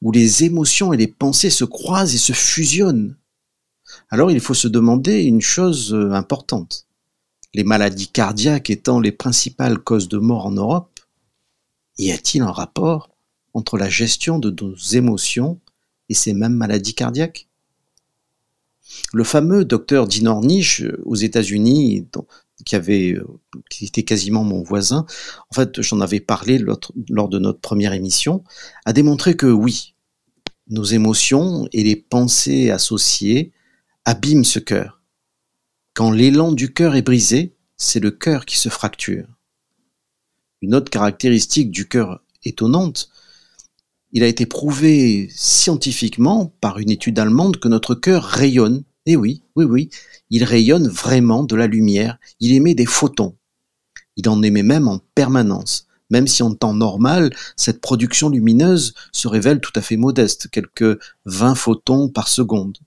où 0.00 0.12
les 0.12 0.44
émotions 0.44 0.94
et 0.94 0.96
les 0.96 1.08
pensées 1.08 1.50
se 1.50 1.66
croisent 1.66 2.14
et 2.14 2.18
se 2.18 2.32
fusionnent. 2.32 3.18
Alors 4.08 4.30
il 4.30 4.40
faut 4.40 4.54
se 4.54 4.68
demander 4.68 5.24
une 5.24 5.42
chose 5.42 5.94
importante. 6.12 6.86
Les 7.52 7.64
maladies 7.64 8.08
cardiaques 8.08 8.70
étant 8.70 8.98
les 8.98 9.12
principales 9.12 9.78
causes 9.78 10.08
de 10.08 10.16
mort 10.16 10.46
en 10.46 10.52
Europe, 10.52 11.00
y 11.98 12.12
a-t-il 12.12 12.42
un 12.42 12.50
rapport 12.50 13.10
entre 13.52 13.76
la 13.76 13.90
gestion 13.90 14.38
de 14.38 14.50
nos 14.58 14.74
émotions 14.74 15.60
et 16.08 16.14
ces 16.14 16.32
mêmes 16.32 16.54
maladies 16.54 16.94
cardiaques? 16.94 17.47
Le 19.12 19.24
fameux 19.24 19.64
docteur 19.64 20.06
Dinornish 20.06 20.82
aux 21.04 21.16
États-Unis, 21.16 22.06
qui 22.64 22.76
avait, 22.76 23.16
qui 23.70 23.86
était 23.86 24.02
quasiment 24.02 24.44
mon 24.44 24.62
voisin, 24.62 25.06
en 25.50 25.54
fait, 25.54 25.80
j'en 25.80 26.00
avais 26.00 26.20
parlé 26.20 26.58
lors 26.58 27.28
de 27.28 27.38
notre 27.38 27.60
première 27.60 27.92
émission, 27.92 28.44
a 28.84 28.92
démontré 28.92 29.36
que 29.36 29.46
oui, 29.46 29.94
nos 30.68 30.84
émotions 30.84 31.68
et 31.72 31.82
les 31.82 31.96
pensées 31.96 32.70
associées 32.70 33.52
abîment 34.04 34.44
ce 34.44 34.58
cœur. 34.58 35.00
Quand 35.94 36.10
l'élan 36.10 36.52
du 36.52 36.72
cœur 36.72 36.94
est 36.94 37.02
brisé, 37.02 37.56
c'est 37.76 38.00
le 38.00 38.10
cœur 38.10 38.44
qui 38.44 38.58
se 38.58 38.68
fracture. 38.68 39.26
Une 40.60 40.74
autre 40.74 40.90
caractéristique 40.90 41.70
du 41.70 41.88
cœur 41.88 42.22
étonnante, 42.44 43.10
il 44.12 44.22
a 44.22 44.26
été 44.26 44.46
prouvé 44.46 45.28
scientifiquement 45.34 46.52
par 46.60 46.78
une 46.78 46.90
étude 46.90 47.18
allemande 47.18 47.58
que 47.58 47.68
notre 47.68 47.94
cœur 47.94 48.24
rayonne. 48.24 48.84
Eh 49.06 49.16
oui, 49.16 49.42
oui, 49.56 49.64
oui, 49.64 49.90
il 50.30 50.44
rayonne 50.44 50.88
vraiment 50.88 51.44
de 51.44 51.56
la 51.56 51.66
lumière, 51.66 52.18
il 52.40 52.52
émet 52.52 52.74
des 52.74 52.86
photons. 52.86 53.34
Il 54.16 54.28
en 54.28 54.42
émet 54.42 54.62
même 54.62 54.88
en 54.88 55.00
permanence. 55.14 55.86
Même 56.10 56.26
si 56.26 56.42
en 56.42 56.54
temps 56.54 56.74
normal, 56.74 57.34
cette 57.56 57.80
production 57.80 58.30
lumineuse 58.30 58.94
se 59.12 59.28
révèle 59.28 59.60
tout 59.60 59.72
à 59.76 59.82
fait 59.82 59.96
modeste, 59.96 60.48
quelques 60.50 60.98
20 61.26 61.54
photons 61.54 62.08
par 62.08 62.28
seconde. 62.28 62.78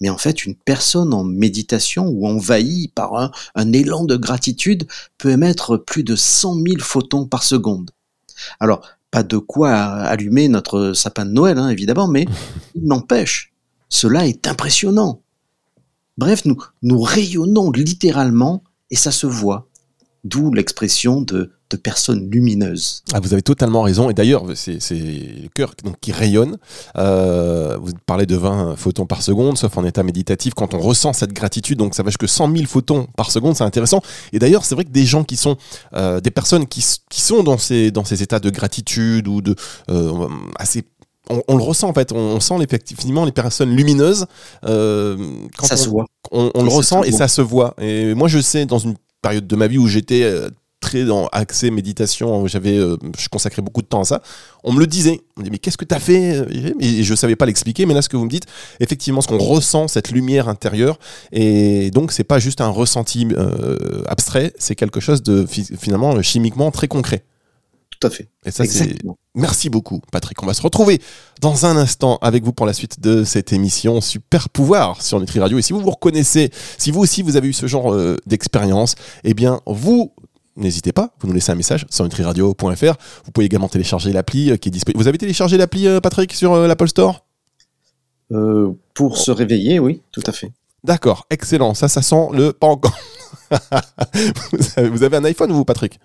Mais 0.00 0.08
en 0.08 0.18
fait, 0.18 0.44
une 0.44 0.56
personne 0.56 1.14
en 1.14 1.24
méditation 1.24 2.08
ou 2.08 2.26
envahie 2.26 2.88
par 2.88 3.16
un, 3.16 3.30
un 3.54 3.72
élan 3.72 4.04
de 4.04 4.16
gratitude 4.16 4.86
peut 5.18 5.30
émettre 5.30 5.76
plus 5.76 6.04
de 6.04 6.16
100 6.16 6.54
000 6.54 6.66
photons 6.80 7.26
par 7.26 7.42
seconde. 7.42 7.90
Alors, 8.60 8.82
pas 9.14 9.22
de 9.22 9.38
quoi 9.38 9.70
allumer 9.76 10.48
notre 10.48 10.92
sapin 10.92 11.24
de 11.24 11.30
Noël, 11.30 11.56
hein, 11.56 11.68
évidemment, 11.68 12.08
mais 12.08 12.26
il 12.74 12.82
n'empêche, 12.82 13.52
cela 13.88 14.26
est 14.26 14.48
impressionnant. 14.48 15.22
Bref, 16.18 16.44
nous, 16.46 16.56
nous 16.82 17.00
rayonnons 17.00 17.70
littéralement 17.70 18.64
et 18.90 18.96
ça 18.96 19.12
se 19.12 19.28
voit. 19.28 19.68
D'où 20.24 20.52
l'expression 20.52 21.20
de, 21.22 21.52
de 21.70 21.76
personnes 21.76 22.30
lumineuses. 22.30 23.02
Ah, 23.12 23.20
vous 23.20 23.32
avez 23.32 23.42
totalement 23.42 23.82
raison. 23.82 24.10
Et 24.10 24.14
d'ailleurs, 24.14 24.44
c'est 24.54 24.78
le 24.90 25.48
cœur 25.48 25.74
donc, 25.82 25.96
qui 26.00 26.12
rayonne. 26.12 26.58
Euh, 26.96 27.76
vous 27.80 27.92
parlez 28.06 28.26
de 28.26 28.36
20 28.36 28.76
photons 28.76 29.06
par 29.06 29.22
seconde, 29.22 29.56
sauf 29.58 29.76
en 29.76 29.84
état 29.84 30.02
méditatif, 30.02 30.54
quand 30.54 30.74
on 30.74 30.78
ressent 30.78 31.12
cette 31.12 31.32
gratitude. 31.32 31.78
Donc 31.78 31.94
ça 31.94 32.02
va 32.02 32.10
jusque 32.10 32.28
100 32.28 32.54
000 32.54 32.66
photons 32.66 33.06
par 33.16 33.30
seconde, 33.30 33.56
c'est 33.56 33.64
intéressant. 33.64 34.02
Et 34.32 34.38
d'ailleurs, 34.38 34.64
c'est 34.64 34.74
vrai 34.74 34.84
que 34.84 34.90
des 34.90 35.06
gens 35.06 35.24
qui 35.24 35.36
sont, 35.36 35.56
euh, 35.94 36.20
des 36.20 36.30
personnes 36.30 36.66
qui, 36.66 36.84
qui, 37.10 37.20
sont 37.20 37.42
dans 37.42 37.58
ces, 37.58 37.90
dans 37.90 38.04
ces 38.04 38.22
états 38.22 38.40
de 38.40 38.50
gratitude 38.50 39.28
ou 39.28 39.40
de 39.40 39.54
euh, 39.90 40.28
assez 40.58 40.84
on, 41.30 41.56
le 41.56 41.62
ressent 41.62 41.88
en 41.88 41.94
fait, 41.94 42.12
on, 42.12 42.38
sent 42.38 42.56
effectivement 42.60 43.24
les 43.24 43.32
personnes 43.32 43.74
lumineuses. 43.74 44.26
Euh, 44.66 45.16
quand 45.56 45.66
ça 45.66 45.74
on, 45.74 45.78
se 45.78 45.88
voit. 45.88 46.04
On, 46.30 46.62
le 46.62 46.68
ressent 46.68 47.02
et 47.02 47.12
ça 47.12 47.28
se 47.28 47.40
voit. 47.40 47.74
Et 47.80 48.12
moi, 48.12 48.28
je 48.28 48.40
sais 48.40 48.66
dans 48.66 48.78
une 48.78 48.94
période 49.22 49.46
de 49.46 49.56
ma 49.56 49.66
vie 49.66 49.78
où 49.78 49.86
j'étais 49.86 50.30
très 50.94 51.04
dans 51.04 51.26
accès 51.28 51.70
méditation, 51.70 52.46
j'avais, 52.46 52.76
euh, 52.76 52.96
je 53.18 53.28
consacrais 53.28 53.62
beaucoup 53.62 53.82
de 53.82 53.86
temps 53.86 54.02
à 54.02 54.04
ça. 54.04 54.22
On 54.62 54.72
me 54.72 54.80
le 54.80 54.86
disait. 54.86 55.20
On 55.36 55.40
me 55.40 55.44
dit 55.44 55.50
mais 55.50 55.58
qu'est-ce 55.58 55.76
que 55.76 55.84
tu 55.84 55.94
as 55.94 56.00
fait? 56.00 56.46
Et 56.80 57.02
je 57.02 57.14
savais 57.14 57.36
pas 57.36 57.46
l'expliquer. 57.46 57.86
Mais 57.86 57.94
là, 57.94 58.02
ce 58.02 58.08
que 58.08 58.16
vous 58.16 58.24
me 58.24 58.30
dites, 58.30 58.46
effectivement, 58.80 59.20
ce 59.20 59.28
qu'on 59.28 59.38
ressent, 59.38 59.88
cette 59.88 60.10
lumière 60.10 60.48
intérieure, 60.48 60.98
et 61.32 61.90
donc 61.90 62.12
c'est 62.12 62.24
pas 62.24 62.38
juste 62.38 62.60
un 62.60 62.68
ressenti 62.68 63.26
euh, 63.32 64.02
abstrait, 64.06 64.52
c'est 64.58 64.74
quelque 64.74 65.00
chose 65.00 65.22
de 65.22 65.46
finalement 65.46 66.20
chimiquement 66.22 66.70
très 66.70 66.88
concret. 66.88 67.24
Tout 68.00 68.06
à 68.06 68.10
fait. 68.10 68.28
Et 68.44 68.50
ça. 68.50 68.64
Merci 69.34 69.68
beaucoup, 69.68 70.00
Patrick. 70.12 70.42
On 70.42 70.46
va 70.46 70.54
se 70.54 70.62
retrouver 70.62 71.00
dans 71.40 71.66
un 71.66 71.76
instant 71.76 72.18
avec 72.22 72.44
vous 72.44 72.52
pour 72.52 72.66
la 72.66 72.72
suite 72.72 73.00
de 73.00 73.24
cette 73.24 73.52
émission 73.52 74.00
Super 74.00 74.48
Pouvoir 74.48 75.02
sur 75.02 75.18
Nutri 75.20 75.40
Radio. 75.40 75.58
Et 75.58 75.62
si 75.62 75.72
vous 75.72 75.80
vous 75.80 75.90
reconnaissez, 75.90 76.50
si 76.78 76.90
vous 76.90 77.00
aussi 77.00 77.22
vous 77.22 77.36
avez 77.36 77.48
eu 77.48 77.52
ce 77.52 77.66
genre 77.66 77.92
euh, 77.92 78.16
d'expérience, 78.26 78.94
eh 79.24 79.34
bien, 79.34 79.60
vous 79.66 80.12
n'hésitez 80.56 80.92
pas, 80.92 81.14
vous 81.20 81.28
nous 81.28 81.34
laissez 81.34 81.52
un 81.52 81.56
message 81.56 81.86
sur 81.90 82.04
nutriradio.fr. 82.04 82.94
Vous 83.24 83.32
pouvez 83.32 83.46
également 83.46 83.68
télécharger 83.68 84.12
l'appli 84.12 84.50
euh, 84.50 84.56
qui 84.56 84.68
est 84.68 84.72
disponible. 84.72 85.00
Vous 85.00 85.08
avez 85.08 85.18
téléchargé 85.18 85.56
l'appli, 85.56 85.86
euh, 85.86 86.00
Patrick, 86.00 86.32
sur 86.32 86.56
l'Apple 86.56 86.88
Store? 86.88 87.24
Pour 88.94 89.16
se 89.16 89.30
réveiller, 89.30 89.78
oui, 89.78 90.02
tout 90.10 90.22
à 90.26 90.32
fait. 90.32 90.50
D'accord, 90.82 91.26
excellent. 91.30 91.74
Ça, 91.74 91.88
ça 91.88 92.02
sent 92.02 92.28
le 92.32 92.52
pas 92.52 92.66
encore. 92.68 92.98
vous 93.50 95.02
avez 95.02 95.16
un 95.16 95.24
iPhone, 95.24 95.52
vous, 95.52 95.64
Patrick? 95.64 96.00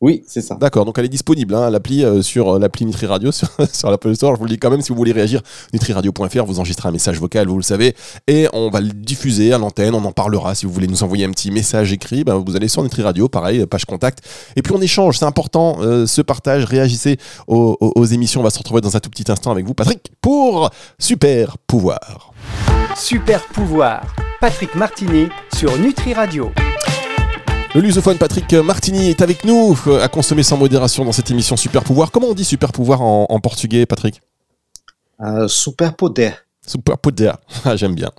Oui, 0.00 0.22
c'est 0.28 0.40
ça. 0.40 0.54
D'accord, 0.54 0.84
donc 0.84 0.96
elle 0.98 1.06
est 1.06 1.08
disponible, 1.08 1.56
hein, 1.56 1.70
l'appli 1.70 2.04
euh, 2.04 2.22
sur 2.22 2.54
euh, 2.54 2.58
l'appli 2.60 2.86
Nutri 2.86 3.06
Radio, 3.06 3.32
sur, 3.32 3.48
sur 3.72 3.90
l'Apple 3.90 4.14
Store. 4.14 4.34
Je 4.34 4.38
vous 4.38 4.44
le 4.44 4.50
dis 4.50 4.58
quand 4.58 4.70
même, 4.70 4.80
si 4.80 4.90
vous 4.90 4.94
voulez 4.94 5.10
réagir, 5.10 5.42
nutriradio.fr, 5.72 6.44
vous 6.44 6.60
enregistrez 6.60 6.88
un 6.88 6.92
message 6.92 7.18
vocal, 7.18 7.48
vous 7.48 7.56
le 7.56 7.64
savez, 7.64 7.96
et 8.28 8.46
on 8.52 8.70
va 8.70 8.80
le 8.80 8.90
diffuser 8.90 9.52
à 9.52 9.58
l'antenne, 9.58 9.94
on 9.94 10.04
en 10.04 10.12
parlera. 10.12 10.54
Si 10.54 10.66
vous 10.66 10.72
voulez 10.72 10.86
nous 10.86 11.02
envoyer 11.02 11.24
un 11.24 11.32
petit 11.32 11.50
message 11.50 11.92
écrit, 11.92 12.22
ben, 12.22 12.36
vous 12.36 12.54
allez 12.54 12.68
sur 12.68 12.84
Nutri 12.84 13.02
Radio, 13.02 13.28
pareil, 13.28 13.66
page 13.66 13.86
contact. 13.86 14.20
Et 14.54 14.62
puis 14.62 14.72
on 14.72 14.80
échange, 14.80 15.18
c'est 15.18 15.24
important, 15.24 15.78
euh, 15.80 16.06
ce 16.06 16.22
partage, 16.22 16.64
réagissez 16.64 17.16
aux, 17.48 17.76
aux 17.80 18.04
émissions. 18.04 18.40
On 18.40 18.44
va 18.44 18.50
se 18.50 18.58
retrouver 18.58 18.80
dans 18.80 18.96
un 18.96 19.00
tout 19.00 19.10
petit 19.10 19.30
instant 19.32 19.50
avec 19.50 19.66
vous, 19.66 19.74
Patrick, 19.74 20.12
pour 20.20 20.70
Super 21.00 21.58
Pouvoir. 21.66 22.32
Super 22.96 23.44
Pouvoir, 23.48 24.06
Patrick 24.40 24.76
Martini 24.76 25.26
sur 25.52 25.76
Nutri 25.76 26.14
Radio. 26.14 26.52
Le 27.74 27.82
lusophone 27.82 28.16
Patrick 28.16 28.54
Martini 28.54 29.10
est 29.10 29.20
avec 29.20 29.44
nous 29.44 29.78
euh, 29.88 30.02
à 30.02 30.08
consommer 30.08 30.42
sans 30.42 30.56
modération 30.56 31.04
dans 31.04 31.12
cette 31.12 31.30
émission 31.30 31.54
Super 31.56 31.84
Pouvoir. 31.84 32.10
Comment 32.10 32.28
on 32.28 32.34
dit 32.34 32.44
Super 32.44 32.72
Pouvoir 32.72 33.02
en, 33.02 33.40
portugais, 33.40 33.84
Patrick? 33.84 34.22
Euh, 35.20 35.48
Super 35.48 35.94
Poder. 35.94 36.30
Super 36.68 36.98
Poder. 36.98 37.32
Ah, 37.64 37.76
j'aime 37.76 37.94
bien. 37.94 38.10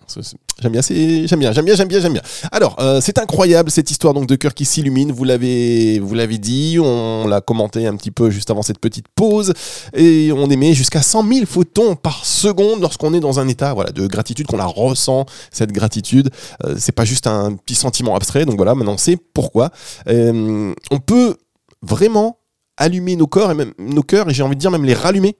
J'aime 0.61 0.71
bien, 0.73 0.81
j'aime 0.81 1.39
bien, 1.39 1.51
j'aime 1.75 1.87
bien, 1.87 1.99
j'aime 2.01 2.13
bien. 2.13 2.21
Alors, 2.51 2.75
euh, 2.79 2.99
c'est 3.01 3.17
incroyable 3.17 3.71
cette 3.71 3.89
histoire 3.91 4.13
donc 4.13 4.27
de 4.27 4.35
cœur 4.35 4.53
qui 4.53 4.65
s'illumine. 4.65 5.11
Vous 5.11 5.23
l'avez, 5.23 5.99
dit, 6.37 6.77
on 6.79 7.27
l'a 7.27 7.39
commenté 7.41 7.87
un 7.87 7.95
petit 7.95 8.11
peu 8.11 8.29
juste 8.29 8.49
avant 8.51 8.61
cette 8.61 8.79
petite 8.79 9.07
pause, 9.15 9.53
et 9.93 10.31
on 10.33 10.49
émet 10.49 10.73
jusqu'à 10.73 11.01
100 11.01 11.27
000 11.27 11.45
photons 11.45 11.95
par 11.95 12.25
seconde 12.25 12.81
lorsqu'on 12.81 13.13
est 13.13 13.19
dans 13.19 13.39
un 13.39 13.47
état, 13.47 13.73
voilà, 13.73 13.91
de 13.91 14.05
gratitude, 14.07 14.47
qu'on 14.47 14.57
la 14.57 14.65
ressent 14.65 15.25
cette 15.51 15.71
gratitude. 15.71 16.29
Euh, 16.65 16.75
c'est 16.77 16.91
pas 16.91 17.05
juste 17.05 17.27
un 17.27 17.53
petit 17.53 17.75
sentiment 17.75 18.15
abstrait. 18.15 18.45
Donc 18.45 18.57
voilà, 18.57 18.75
maintenant 18.75 18.97
c'est 18.97 19.17
pourquoi. 19.33 19.69
Euh, 20.07 20.73
on 20.91 20.99
peut 20.99 21.37
vraiment 21.81 22.39
allumer 22.75 23.15
nos 23.15 23.27
corps 23.27 23.51
et 23.51 23.55
même 23.55 23.73
nos 23.77 24.03
cœurs, 24.03 24.29
et 24.29 24.33
j'ai 24.33 24.43
envie 24.43 24.55
de 24.55 24.61
dire 24.61 24.71
même 24.71 24.85
les 24.85 24.93
rallumer. 24.93 25.37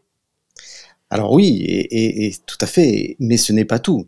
Alors 1.09 1.33
oui, 1.33 1.63
et 1.67 2.35
tout 2.45 2.57
à 2.61 2.67
fait, 2.67 3.15
mais 3.19 3.37
ce 3.37 3.51
n'est 3.51 3.65
pas 3.65 3.79
tout 3.79 4.07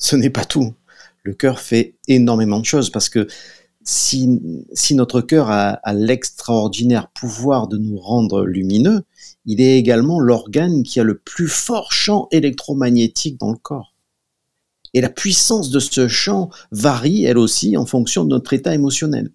ce 0.00 0.16
n'est 0.16 0.30
pas 0.30 0.44
tout. 0.44 0.74
Le 1.22 1.34
cœur 1.34 1.60
fait 1.60 1.94
énormément 2.08 2.58
de 2.58 2.64
choses 2.64 2.90
parce 2.90 3.08
que 3.08 3.28
si, 3.84 4.40
notre 4.92 5.20
cœur 5.20 5.50
a 5.50 5.92
l'extraordinaire 5.92 7.08
pouvoir 7.12 7.68
de 7.68 7.76
nous 7.76 7.98
rendre 7.98 8.44
lumineux, 8.44 9.02
il 9.46 9.60
est 9.60 9.78
également 9.78 10.18
l'organe 10.18 10.82
qui 10.82 11.00
a 11.00 11.04
le 11.04 11.18
plus 11.18 11.48
fort 11.48 11.92
champ 11.92 12.28
électromagnétique 12.30 13.38
dans 13.38 13.52
le 13.52 13.58
corps. 13.58 13.94
Et 14.92 15.00
la 15.00 15.08
puissance 15.08 15.70
de 15.70 15.78
ce 15.78 16.08
champ 16.08 16.50
varie, 16.72 17.24
elle 17.24 17.38
aussi, 17.38 17.76
en 17.76 17.86
fonction 17.86 18.24
de 18.24 18.30
notre 18.30 18.52
état 18.52 18.74
émotionnel. 18.74 19.30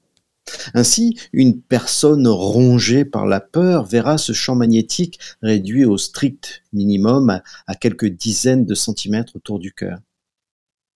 Ainsi, 0.74 1.18
une 1.34 1.62
personne 1.62 2.28
rongée 2.28 3.06
par 3.06 3.26
la 3.26 3.40
peur 3.40 3.86
verra 3.86 4.18
ce 4.18 4.34
champ 4.34 4.56
magnétique 4.56 5.20
réduit 5.42 5.86
au 5.86 5.98
strict 5.98 6.64
minimum 6.74 7.42
à 7.68 7.76
quelques 7.76 8.08
dizaines 8.08 8.66
de 8.66 8.76
centimètres 8.76 9.36
autour 9.36 9.60
du 9.60 9.74
cœur. 9.74 10.00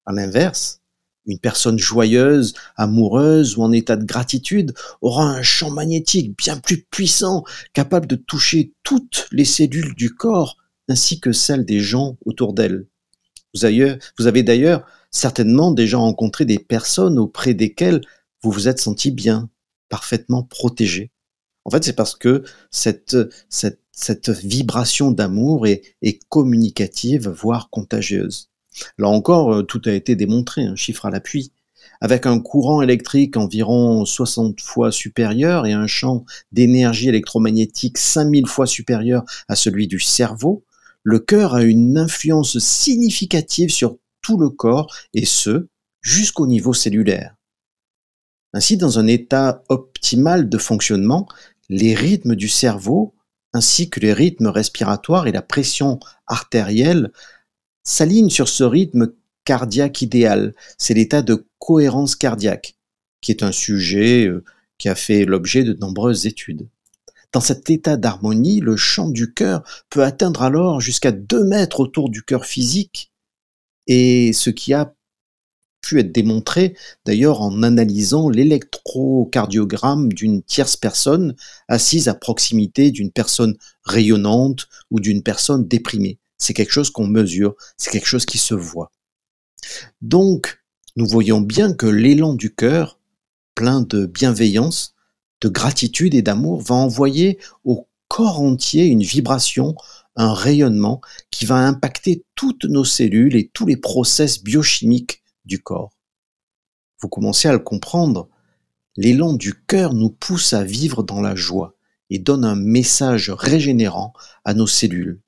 À 0.07 0.13
l'inverse, 0.13 0.81
une 1.27 1.39
personne 1.39 1.79
joyeuse, 1.79 2.55
amoureuse 2.77 3.57
ou 3.57 3.63
en 3.63 3.73
état 3.73 3.97
de 3.97 4.05
gratitude 4.05 4.73
aura 5.03 5.25
un 5.25 5.43
champ 5.43 5.71
magnétique 5.71 6.37
bien 6.37 6.57
plus 6.57 6.83
puissant, 6.85 7.45
capable 7.75 8.07
de 8.07 8.17
toucher 8.17 8.73
toutes 8.83 9.29
les 9.31 9.45
cellules 9.45 9.95
du 9.95 10.15
corps 10.15 10.57
ainsi 10.89 11.21
que 11.21 11.33
celles 11.33 11.67
des 11.67 11.81
gens 11.81 12.17
autour 12.25 12.55
d'elle. 12.55 12.87
Vous 13.55 13.65
avez, 13.65 13.99
vous 14.19 14.27
avez 14.27 14.43
d'ailleurs 14.43 14.87
certainement 15.11 15.71
déjà 15.71 15.99
rencontré 15.99 16.45
des 16.45 16.59
personnes 16.59 17.19
auprès 17.19 17.55
desquelles 17.55 18.01
vous 18.43 18.51
vous 18.51 18.69
êtes 18.69 18.81
senti 18.81 19.11
bien, 19.11 19.51
parfaitement 19.89 20.43
protégé. 20.43 21.11
En 21.65 21.71
fait, 21.71 21.85
c'est 21.85 21.97
parce 21.97 22.17
que 22.17 22.45
cette, 22.71 23.17
cette, 23.49 23.81
cette 23.93 24.31
vibration 24.31 25.11
d'amour 25.11 25.67
est, 25.67 25.83
est 26.03 26.21
communicative, 26.29 27.29
voire 27.29 27.69
contagieuse. 27.71 28.49
Là 28.97 29.09
encore, 29.09 29.53
euh, 29.53 29.63
tout 29.63 29.83
a 29.87 29.93
été 29.93 30.17
démontré, 30.17 30.63
un 30.63 30.77
chiffre 30.77 31.07
à 31.07 31.11
l'appui. 31.11 31.53
Avec 32.01 32.27
un 32.27 32.39
courant 32.39 32.81
électrique 32.81 33.37
environ 33.37 34.05
60 34.05 34.61
fois 34.61 34.93
supérieur 34.93 35.67
et 35.67 35.73
un 35.73 35.87
champ 35.87 36.25
d'énergie 36.53 37.09
électromagnétique 37.09 37.99
5000 37.99 38.47
fois 38.47 38.67
supérieur 38.67 39.25
à 39.49 39.57
celui 39.57 39.89
du 39.89 39.99
cerveau, 39.99 40.65
le 41.03 41.19
cœur 41.19 41.55
a 41.55 41.63
une 41.63 41.99
influence 41.99 42.59
significative 42.59 43.71
sur 43.71 43.97
tout 44.23 44.39
le 44.39 44.51
corps 44.51 44.95
et 45.15 45.25
ce, 45.25 45.69
jusqu'au 46.03 46.47
niveau 46.47 46.73
cellulaire. 46.73 47.38
Ainsi, 48.59 48.77
dans 48.77 48.99
un 48.99 49.07
état 49.07 49.63
optimal 49.69 50.49
de 50.49 50.59
fonctionnement, 50.59 51.29
les 51.69 51.95
rythmes 51.95 52.35
du 52.35 52.49
cerveau 52.49 53.15
ainsi 53.53 53.89
que 53.89 54.01
les 54.01 54.13
rythmes 54.13 54.49
respiratoires 54.49 55.29
et 55.29 55.33
la 55.33 55.43
pression 55.43 56.01
artérielle 56.27 57.13
s'alignent 57.85 58.31
sur 58.31 58.49
ce 58.49 58.65
rythme 58.65 59.13
cardiaque 59.45 60.03
idéal. 60.03 60.57
C'est 60.77 60.95
l'état 60.95 61.23
de 61.23 61.47
cohérence 61.61 62.17
cardiaque, 62.17 62.75
qui 63.21 63.31
est 63.31 63.45
un 63.45 63.53
sujet 63.53 64.27
euh, 64.27 64.43
qui 64.77 64.89
a 64.89 64.97
fait 64.97 65.25
l'objet 65.25 65.63
de 65.63 65.75
nombreuses 65.75 66.27
études. 66.27 66.69
Dans 67.33 67.41
cet 67.41 67.71
état 67.71 67.97
d'harmonie, 67.97 68.59
le 68.59 68.75
champ 68.75 69.09
du 69.09 69.33
cœur 69.33 69.63
peut 69.89 70.03
atteindre 70.03 70.43
alors 70.43 70.81
jusqu'à 70.81 71.13
2 71.13 71.45
mètres 71.45 71.79
autour 71.79 72.11
du 72.11 72.25
cœur 72.25 72.45
physique, 72.45 73.13
et 73.87 74.33
ce 74.33 74.51
qui 74.51 74.75
a 74.75 74.93
pu 75.81 76.01
être 76.01 76.13
démontré 76.13 76.77
d'ailleurs 77.05 77.41
en 77.41 77.63
analysant 77.63 78.29
l'électrocardiogramme 78.29 80.13
d'une 80.13 80.43
tierce 80.43 80.77
personne 80.77 81.35
assise 81.69 82.09
à 82.09 82.15
proximité 82.15 82.91
d'une 82.91 83.11
personne 83.11 83.57
rayonnante 83.85 84.69
ou 84.91 85.01
d'une 85.01 85.23
personne 85.23 85.67
déprimée. 85.67 86.19
C'est 86.37 86.55
quelque 86.55 86.73
chose 86.73 86.91
qu'on 86.91 87.07
mesure, 87.07 87.55
c'est 87.77 87.91
quelque 87.91 88.07
chose 88.07 88.27
qui 88.27 88.39
se 88.39 88.55
voit. 88.55 88.93
Donc, 90.01 90.63
nous 90.97 91.07
voyons 91.07 91.41
bien 91.41 91.73
que 91.73 91.87
l'élan 91.87 92.35
du 92.35 92.55
cœur, 92.55 92.99
plein 93.55 93.81
de 93.81 94.07
bienveillance, 94.07 94.95
de 95.41 95.49
gratitude 95.49 96.15
et 96.15 96.23
d'amour, 96.23 96.61
va 96.61 96.75
envoyer 96.75 97.39
au 97.65 97.89
corps 98.09 98.41
entier 98.41 98.87
une 98.87 99.03
vibration, 99.03 99.75
un 100.17 100.33
rayonnement 100.33 101.01
qui 101.31 101.45
va 101.45 101.57
impacter 101.57 102.25
toutes 102.35 102.65
nos 102.65 102.85
cellules 102.85 103.37
et 103.37 103.51
tous 103.53 103.67
les 103.67 103.77
process 103.77 104.43
biochimiques 104.43 105.23
corps. 105.57 105.93
Vous 107.01 107.09
commencez 107.09 107.49
à 107.49 107.53
le 107.53 107.59
comprendre, 107.59 108.29
l'élan 108.97 109.33
du 109.33 109.55
cœur 109.55 109.95
nous 109.95 110.11
pousse 110.11 110.53
à 110.53 110.65
vivre 110.65 111.03
dans 111.03 111.21
la 111.21 111.35
joie 111.35 111.75
et 112.11 112.19
donne 112.19 112.45
un 112.45 112.57
message 112.57 113.31
régénérant 113.31 114.13
à 114.45 114.55
nos 114.55 114.67
cellules. 114.67 115.21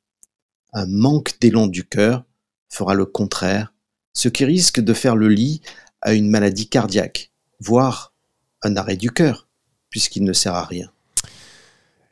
Un 0.73 0.87
manque 0.87 1.39
d'élan 1.41 1.67
du 1.67 1.85
cœur 1.85 2.25
fera 2.69 2.95
le 2.95 3.07
contraire, 3.07 3.73
ce 4.13 4.29
qui 4.29 4.45
risque 4.45 4.81
de 4.81 4.95
faire 4.95 5.17
le 5.17 5.29
lit 5.29 5.63
à 6.03 6.15
une 6.15 6.29
maladie 6.29 6.69
cardiaque, 6.69 7.33
voire 7.61 8.15
un 8.63 8.77
arrêt 8.77 8.97
du 8.97 9.11
cœur, 9.11 9.49
puisqu'il 9.91 10.25
ne 10.25 10.33
sert 10.33 10.55
à 10.55 10.65
rien. 10.65 10.91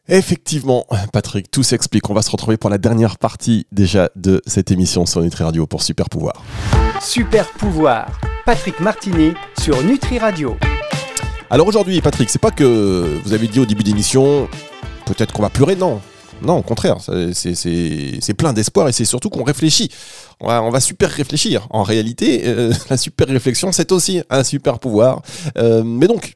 Effectivement, 0.09 0.87
Patrick, 1.13 1.51
tout 1.51 1.63
s'explique. 1.63 2.09
On 2.09 2.15
va 2.15 2.23
se 2.23 2.31
retrouver 2.31 2.57
pour 2.57 2.71
la 2.71 2.79
dernière 2.79 3.19
partie 3.19 3.67
déjà 3.73 4.11
de 4.17 4.41
cette 4.47 4.71
émission 4.71 5.05
sur 5.05 5.21
Nutri 5.21 5.45
Radio 5.45 5.67
pour 5.67 5.83
Super 5.83 6.09
Pouvoir. 6.09 6.43
Super 7.01 7.49
Pouvoir, 7.53 8.21
Patrick 8.45 8.81
Martini 8.81 9.33
sur 9.61 9.83
Nutri 9.83 10.19
Radio. 10.19 10.57
Alors 11.51 11.67
aujourd'hui, 11.67 12.01
Patrick, 12.01 12.29
c'est 12.31 12.41
pas 12.41 12.51
que 12.51 13.21
vous 13.25 13.33
avez 13.33 13.47
dit 13.47 13.61
au 13.61 13.67
début 13.67 13.83
d'émission, 13.83 14.49
peut-être 15.07 15.33
qu'on 15.33 15.43
va 15.43 15.51
pleurer, 15.51 15.77
non. 15.77 16.01
Non, 16.43 16.59
au 16.59 16.63
contraire, 16.63 16.99
c'est 17.01 18.35
plein 18.35 18.53
d'espoir 18.53 18.89
et 18.89 18.93
c'est 18.93 19.05
surtout 19.05 19.31
qu'on 19.31 19.45
réfléchit. 19.45 19.91
On 20.41 20.71
va, 20.71 20.81
super 20.81 21.11
réfléchir. 21.11 21.67
En 21.71 21.83
réalité, 21.83 22.43
euh, 22.47 22.73
la 22.91 22.97
super 22.97 23.29
réflexion, 23.29 23.73
c'est 23.73 23.93
aussi 23.93 24.23
un 24.31 24.45
super 24.45 24.79
pouvoir. 24.79 25.23
Euh, 25.57 25.83
mais 25.85 26.07
donc, 26.07 26.33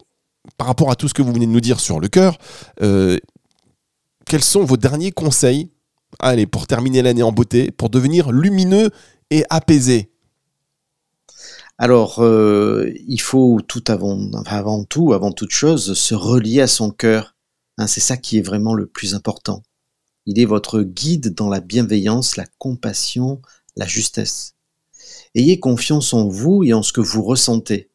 par 0.59 0.67
rapport 0.67 0.91
à 0.91 0.97
tout 0.97 1.09
ce 1.09 1.15
que 1.15 1.23
vous 1.23 1.33
venez 1.33 1.47
de 1.47 1.53
nous 1.53 1.61
dire 1.61 1.81
sur 1.81 2.01
le 2.01 2.09
cœur, 2.09 2.37
euh, 2.83 3.19
quels 4.27 4.43
sont 4.43 4.65
vos 4.65 4.77
derniers 4.77 5.13
conseils 5.13 5.71
Allez, 6.19 6.47
pour 6.47 6.67
terminer 6.67 7.01
l'année 7.03 7.23
en 7.23 7.33
beauté, 7.33 7.71
pour 7.71 7.89
devenir 7.89 8.33
lumineux 8.33 8.91
et 9.31 9.45
apaisé? 9.49 10.12
Alors, 11.79 12.21
euh, 12.21 12.93
il 13.09 13.21
faut 13.21 13.61
tout 13.67 13.83
avant, 13.89 14.31
avant 14.47 14.85
tout, 14.85 15.13
avant 15.13 15.33
toute 15.33 15.51
chose, 15.51 15.95
se 15.95 16.15
relier 16.15 16.61
à 16.61 16.67
son 16.67 16.91
cœur. 16.91 17.35
Hein, 17.79 17.87
c'est 17.87 18.01
ça 18.01 18.17
qui 18.17 18.39
est 18.39 18.43
vraiment 18.43 18.75
le 18.75 18.87
plus 18.87 19.15
important. 19.15 19.63
Il 20.27 20.39
est 20.39 20.45
votre 20.45 20.83
guide 20.83 21.35
dans 21.35 21.49
la 21.49 21.61
bienveillance, 21.61 22.37
la 22.37 22.47
compassion, 22.59 23.43
la 23.77 23.87
justesse. 23.87 24.55
Ayez 25.35 25.59
confiance 25.59 26.15
en 26.15 26.29
vous 26.29 26.63
et 26.63 26.73
en 26.73 26.83
ce 26.83 26.93
que 26.93 27.01
vous 27.01 27.23
ressentez. 27.23 27.91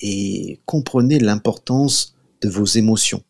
Et 0.00 0.60
comprenez 0.66 1.18
l'importance 1.18 2.14
de 2.42 2.48
vos 2.48 2.64
émotions 2.64 3.24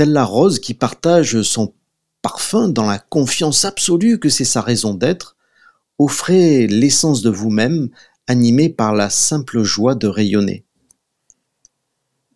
telle 0.00 0.12
la 0.12 0.24
rose 0.24 0.60
qui 0.60 0.72
partage 0.72 1.42
son 1.42 1.74
parfum 2.22 2.68
dans 2.68 2.86
la 2.86 2.98
confiance 2.98 3.66
absolue 3.66 4.18
que 4.18 4.30
c'est 4.30 4.46
sa 4.46 4.62
raison 4.62 4.94
d'être, 4.94 5.36
offrez 6.00 6.66
l'essence 6.66 7.20
de 7.20 7.28
vous-même 7.28 7.90
animée 8.26 8.70
par 8.70 8.94
la 8.94 9.10
simple 9.10 9.62
joie 9.62 9.94
de 9.94 10.06
rayonner. 10.06 10.64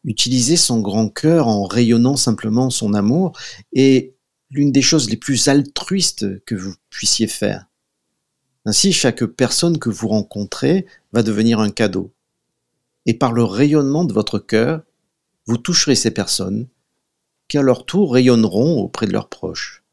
Utiliser 0.04 0.56
son 0.56 0.80
grand 0.80 1.08
cœur 1.08 1.48
en 1.48 1.64
rayonnant 1.64 2.16
simplement 2.16 2.68
son 2.68 2.92
amour 2.92 3.32
est 3.72 4.16
l'une 4.50 4.70
des 4.70 4.82
choses 4.82 5.08
les 5.08 5.16
plus 5.16 5.48
altruistes 5.48 6.44
que 6.44 6.54
vous 6.54 6.74
puissiez 6.90 7.26
faire. 7.26 7.70
Ainsi, 8.66 8.92
chaque 8.92 9.24
personne 9.24 9.78
que 9.78 9.88
vous 9.88 10.08
rencontrez 10.08 10.84
va 11.14 11.22
devenir 11.22 11.58
un 11.58 11.70
cadeau. 11.70 12.12
Et 13.06 13.14
par 13.14 13.32
le 13.32 13.44
rayonnement 13.44 14.04
de 14.04 14.12
votre 14.12 14.38
cœur, 14.38 14.82
vous 15.46 15.56
toucherez 15.56 15.94
ces 15.94 16.10
personnes 16.10 16.68
qui 17.48 17.56
à 17.56 17.62
leur 17.62 17.86
tour 17.86 18.12
rayonneront 18.12 18.78
auprès 18.82 19.06
de 19.06 19.12
leurs 19.12 19.30
proches. 19.30 19.83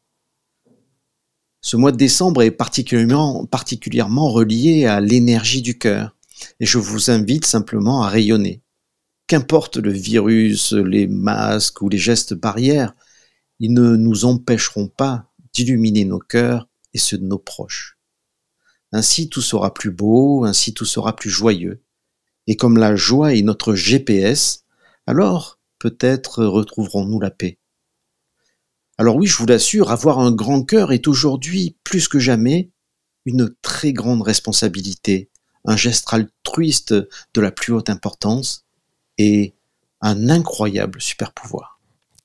Ce 1.64 1.76
mois 1.76 1.92
de 1.92 1.96
décembre 1.96 2.42
est 2.42 2.50
particulièrement, 2.50 3.46
particulièrement 3.46 4.28
relié 4.30 4.84
à 4.86 5.00
l'énergie 5.00 5.62
du 5.62 5.78
cœur, 5.78 6.16
et 6.58 6.66
je 6.66 6.78
vous 6.78 7.12
invite 7.12 7.46
simplement 7.46 8.02
à 8.02 8.08
rayonner. 8.08 8.62
Qu'importe 9.28 9.76
le 9.76 9.92
virus, 9.92 10.72
les 10.72 11.06
masques 11.06 11.80
ou 11.80 11.88
les 11.88 11.98
gestes 11.98 12.34
barrières, 12.34 12.94
ils 13.60 13.72
ne 13.72 13.94
nous 13.94 14.24
empêcheront 14.24 14.88
pas 14.88 15.30
d'illuminer 15.54 16.04
nos 16.04 16.18
cœurs 16.18 16.68
et 16.94 16.98
ceux 16.98 17.16
de 17.16 17.26
nos 17.26 17.38
proches. 17.38 17.96
Ainsi 18.90 19.28
tout 19.28 19.40
sera 19.40 19.72
plus 19.72 19.92
beau, 19.92 20.44
ainsi 20.44 20.74
tout 20.74 20.84
sera 20.84 21.14
plus 21.14 21.30
joyeux. 21.30 21.80
Et 22.48 22.56
comme 22.56 22.76
la 22.76 22.96
joie 22.96 23.34
est 23.34 23.42
notre 23.42 23.76
GPS, 23.76 24.64
alors 25.06 25.60
peut-être 25.78 26.44
retrouverons-nous 26.44 27.20
la 27.20 27.30
paix. 27.30 27.60
Alors 29.02 29.16
oui, 29.16 29.26
je 29.26 29.36
vous 29.36 29.46
l'assure, 29.46 29.90
avoir 29.90 30.20
un 30.20 30.30
grand 30.30 30.62
cœur 30.62 30.92
est 30.92 31.08
aujourd'hui, 31.08 31.74
plus 31.82 32.06
que 32.06 32.20
jamais, 32.20 32.70
une 33.24 33.52
très 33.60 33.92
grande 33.92 34.22
responsabilité, 34.22 35.28
un 35.64 35.76
geste 35.76 36.06
altruiste 36.12 36.92
de 36.92 37.40
la 37.40 37.50
plus 37.50 37.72
haute 37.72 37.90
importance 37.90 38.64
et 39.18 39.56
un 40.02 40.30
incroyable 40.30 41.00
super 41.00 41.32
pouvoir. 41.32 41.80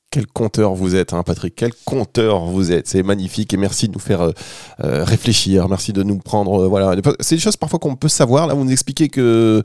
Quel 0.10 0.26
conteur 0.26 0.74
vous 0.74 0.96
êtes, 0.96 1.12
hein, 1.12 1.22
Patrick. 1.24 1.54
Quel 1.56 1.74
conteur 1.84 2.46
vous 2.46 2.72
êtes. 2.72 2.88
C'est 2.88 3.04
magnifique 3.04 3.54
et 3.54 3.58
merci 3.58 3.90
de 3.90 3.94
nous 3.94 4.00
faire 4.00 4.22
euh, 4.22 4.32
euh, 4.80 5.04
réfléchir. 5.04 5.68
Merci 5.68 5.92
de 5.92 6.02
nous 6.02 6.18
prendre. 6.18 6.64
Euh, 6.64 6.68
voilà, 6.68 6.96
c'est 7.20 7.36
des 7.36 7.42
choses 7.42 7.58
parfois 7.58 7.78
qu'on 7.78 7.98
peut 7.98 8.08
savoir. 8.08 8.48
Là, 8.48 8.54
vous 8.54 8.64
nous 8.64 8.72
expliquez 8.72 9.10
que 9.10 9.62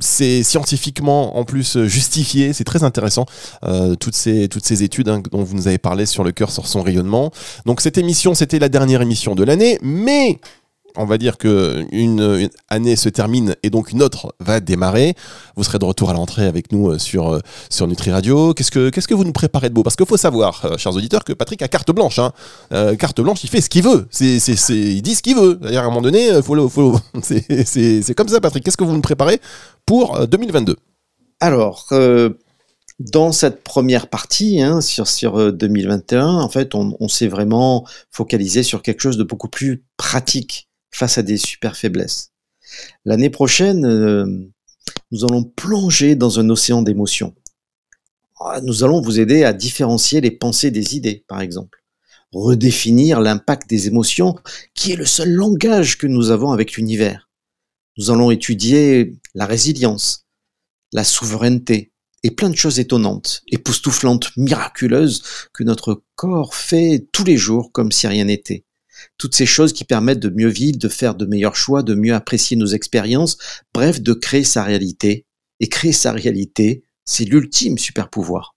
c'est 0.00 0.42
scientifiquement 0.42 1.38
en 1.38 1.44
plus 1.44 1.78
justifié. 1.86 2.52
C'est 2.52 2.64
très 2.64 2.84
intéressant. 2.84 3.26
toutes 4.00 4.14
ces 4.14 4.48
toutes 4.48 4.64
ces 4.64 4.82
études 4.82 5.08
hein, 5.08 5.22
dont 5.30 5.42
vous 5.42 5.56
nous 5.56 5.68
avez 5.68 5.78
parlé 5.78 6.06
sur 6.06 6.24
le 6.24 6.32
cœur, 6.32 6.50
sur 6.50 6.66
son 6.66 6.82
rayonnement. 6.82 7.30
Donc 7.66 7.80
cette 7.80 7.98
émission, 7.98 8.34
c'était 8.34 8.58
la 8.58 8.68
dernière 8.68 9.02
émission 9.02 9.34
de 9.34 9.44
l'année, 9.44 9.78
mais 9.82 10.38
on 10.96 11.04
va 11.04 11.18
dire 11.18 11.38
que 11.38 11.86
une, 11.92 12.48
année 12.68 12.96
se 12.96 13.08
termine 13.08 13.54
et 13.62 13.70
donc 13.70 13.92
une 13.92 14.02
autre 14.02 14.34
va 14.40 14.60
démarrer. 14.60 15.14
Vous 15.56 15.64
serez 15.64 15.78
de 15.78 15.84
retour 15.84 16.10
à 16.10 16.12
l'entrée 16.12 16.46
avec 16.46 16.72
nous 16.72 16.90
euh, 16.90 16.98
sur, 16.98 17.34
euh, 17.34 17.40
sur 17.70 17.86
Nutri 17.86 18.10
Radio. 18.10 18.54
Qu'est-ce 18.54 18.70
que, 18.70 19.14
vous 19.14 19.24
nous 19.24 19.32
préparez 19.32 19.68
de 19.68 19.74
beau? 19.74 19.82
Parce 19.82 19.96
qu'il 19.96 20.06
faut 20.06 20.16
savoir, 20.16 20.64
euh, 20.64 20.76
chers 20.76 20.94
auditeurs, 20.94 21.24
que 21.24 21.32
Patrick 21.32 21.62
a 21.62 21.68
carte 21.68 21.90
blanche. 21.92 22.18
Hein. 22.18 22.32
carte 22.96 23.20
blanche, 23.20 23.44
il 23.44 23.50
fait 23.50 23.60
ce 23.60 23.68
qu'il 23.68 23.82
veut. 23.82 24.06
Il 24.20 25.02
dit 25.02 25.14
ce 25.14 25.22
qu'il 25.22 25.36
veut. 25.36 25.56
D'ailleurs, 25.56 25.84
à 25.84 25.86
un 25.86 25.90
moment 25.90 26.02
donné, 26.02 26.42
faut, 26.42 27.00
c'est, 27.22 28.14
comme 28.14 28.28
ça, 28.28 28.40
Patrick. 28.40 28.64
Qu'est-ce 28.64 28.76
que 28.76 28.84
vous 28.84 28.94
nous 28.94 29.00
préparez 29.00 29.40
pour 29.86 30.26
2022 30.26 30.76
Alors, 31.40 31.86
dans 32.98 33.32
cette 33.32 33.62
première 33.62 34.08
partie, 34.08 34.60
hein, 34.60 34.80
sur, 34.80 35.06
sur 35.06 35.52
2021, 35.52 36.26
en 36.26 36.48
fait, 36.48 36.74
on 36.74 37.08
s'est 37.08 37.28
vraiment 37.28 37.84
focalisé 38.10 38.62
sur 38.62 38.82
quelque 38.82 39.00
chose 39.00 39.16
de 39.16 39.24
beaucoup 39.24 39.48
plus 39.48 39.84
pratique 39.96 40.67
face 40.90 41.18
à 41.18 41.22
des 41.22 41.36
super 41.36 41.76
faiblesses. 41.76 42.32
L'année 43.04 43.30
prochaine, 43.30 44.50
nous 45.10 45.24
allons 45.24 45.44
plonger 45.44 46.14
dans 46.16 46.38
un 46.38 46.50
océan 46.50 46.82
d'émotions. 46.82 47.34
Ah, 48.40 48.60
nous 48.62 48.84
allons 48.84 49.00
vous 49.00 49.18
aider 49.18 49.44
à 49.44 49.52
différencier 49.52 50.20
les 50.20 50.30
pensées 50.30 50.70
des 50.70 50.96
idées, 50.96 51.24
par 51.26 51.40
exemple. 51.40 51.82
Redéfinir 52.32 53.20
l'impact 53.20 53.68
des 53.68 53.86
émotions, 53.88 54.36
qui 54.74 54.92
est 54.92 54.96
le 54.96 55.06
seul 55.06 55.30
langage 55.30 55.98
que 55.98 56.06
nous 56.06 56.30
avons 56.30 56.52
avec 56.52 56.74
l'univers. 56.74 57.28
Nous 57.96 58.10
allons 58.10 58.30
étudier 58.30 59.16
la 59.34 59.46
résilience, 59.46 60.26
la 60.92 61.04
souveraineté, 61.04 61.92
et 62.22 62.30
plein 62.30 62.50
de 62.50 62.56
choses 62.56 62.78
étonnantes, 62.78 63.42
époustouflantes, 63.48 64.36
miraculeuses, 64.36 65.22
que 65.52 65.64
notre 65.64 66.02
corps 66.14 66.54
fait 66.54 67.06
tous 67.12 67.24
les 67.24 67.36
jours 67.36 67.72
comme 67.72 67.92
si 67.92 68.06
rien 68.06 68.24
n'était. 68.24 68.64
Toutes 69.16 69.34
ces 69.34 69.46
choses 69.46 69.72
qui 69.72 69.84
permettent 69.84 70.20
de 70.20 70.30
mieux 70.30 70.48
vivre, 70.48 70.78
de 70.78 70.88
faire 70.88 71.14
de 71.14 71.26
meilleurs 71.26 71.56
choix, 71.56 71.82
de 71.82 71.94
mieux 71.94 72.14
apprécier 72.14 72.56
nos 72.56 72.66
expériences, 72.66 73.38
bref, 73.74 74.00
de 74.00 74.12
créer 74.12 74.44
sa 74.44 74.62
réalité. 74.62 75.24
Et 75.60 75.68
créer 75.68 75.92
sa 75.92 76.12
réalité, 76.12 76.84
c'est 77.04 77.24
l'ultime 77.24 77.78
super 77.78 78.10
pouvoir. 78.10 78.54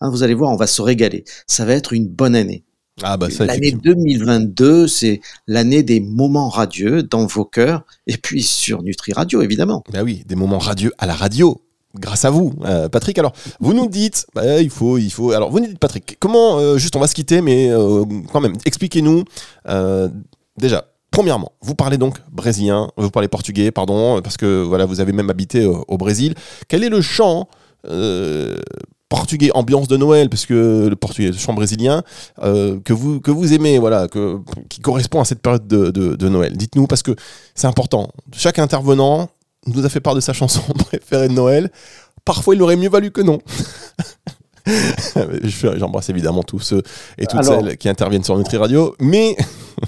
Hein, 0.00 0.10
vous 0.10 0.22
allez 0.22 0.34
voir, 0.34 0.52
on 0.52 0.56
va 0.56 0.66
se 0.66 0.82
régaler. 0.82 1.24
Ça 1.46 1.64
va 1.64 1.74
être 1.74 1.92
une 1.92 2.08
bonne 2.08 2.36
année. 2.36 2.64
Ah 3.02 3.18
bah 3.18 3.28
L'année 3.40 3.72
2022, 3.72 4.88
c'est 4.88 5.20
l'année 5.46 5.82
des 5.82 6.00
moments 6.00 6.48
radieux 6.48 7.02
dans 7.02 7.26
vos 7.26 7.44
cœurs 7.44 7.84
et 8.06 8.16
puis 8.16 8.42
sur 8.42 8.82
Nutri 8.82 9.12
Radio, 9.12 9.42
évidemment. 9.42 9.84
Bah 9.92 10.02
oui, 10.02 10.22
des 10.26 10.34
moments 10.34 10.58
radieux 10.58 10.92
à 10.96 11.06
la 11.06 11.14
radio 11.14 11.60
grâce 11.98 12.24
à 12.24 12.30
vous, 12.30 12.52
euh, 12.64 12.88
Patrick. 12.88 13.18
Alors, 13.18 13.32
vous 13.60 13.74
nous 13.74 13.88
dites, 13.88 14.26
bah, 14.34 14.60
il 14.60 14.70
faut, 14.70 14.98
il 14.98 15.10
faut. 15.10 15.32
Alors, 15.32 15.50
vous 15.50 15.60
nous 15.60 15.66
dites, 15.66 15.78
Patrick, 15.78 16.16
comment, 16.20 16.58
euh, 16.58 16.78
juste, 16.78 16.96
on 16.96 17.00
va 17.00 17.06
se 17.06 17.14
quitter, 17.14 17.40
mais 17.40 17.70
euh, 17.70 18.04
quand 18.32 18.40
même, 18.40 18.54
expliquez-nous. 18.64 19.24
déjà, 20.58 20.84
premièrement, 21.10 21.52
vous 21.62 21.74
parlez 21.74 21.98
donc 21.98 22.18
brésilien, 22.30 22.90
vous 22.96 23.10
parlez 23.10 23.28
portugais, 23.28 23.70
pardon, 23.70 24.20
parce 24.22 24.36
que 24.36 24.62
voilà, 24.62 24.86
vous 24.86 25.00
avez 25.00 25.12
même 25.12 25.30
habité 25.30 25.64
au 25.66 25.98
Brésil. 25.98 26.34
Quel 26.68 26.84
est 26.84 26.88
le 26.88 27.00
chant 27.00 27.48
portugais 29.08 29.50
ambiance 29.54 29.86
de 29.86 29.96
Noël, 29.96 30.28
parce 30.28 30.46
que 30.46 30.88
le 30.88 30.96
portugais, 30.96 31.28
le 31.28 31.36
chant 31.36 31.54
brésilien, 31.54 32.02
que 32.40 32.92
vous 32.92 33.20
que 33.20 33.30
vous 33.30 33.52
aimez, 33.52 33.78
voilà, 33.78 34.08
que, 34.08 34.40
qui 34.68 34.80
correspond 34.80 35.20
à 35.20 35.24
cette 35.24 35.40
période 35.40 35.66
de, 35.68 35.90
de 35.90 36.28
Noël? 36.28 36.56
Dites-nous 36.56 36.86
parce 36.86 37.02
que 37.02 37.14
c'est 37.54 37.66
important. 37.66 38.10
Chaque 38.32 38.58
intervenant 38.58 39.28
nous 39.66 39.84
a 39.84 39.88
fait 39.88 40.00
part 40.00 40.14
de 40.14 40.20
sa 40.20 40.32
chanson 40.32 40.60
préférée 40.78 41.28
de 41.28 41.34
Noël. 41.34 41.70
Parfois, 42.24 42.54
il 42.54 42.62
aurait 42.62 42.76
mieux 42.76 42.88
valu 42.88 43.10
que 43.10 43.20
non. 43.20 43.38
J'embrasse 45.54 46.10
évidemment 46.10 46.42
tous 46.42 46.58
ceux 46.58 46.82
et 47.18 47.26
toutes 47.26 47.44
celles 47.44 47.76
qui 47.76 47.88
interviennent 47.88 48.24
sur 48.24 48.36
Nutri 48.36 48.56
Radio. 48.56 48.96
Mais 49.00 49.36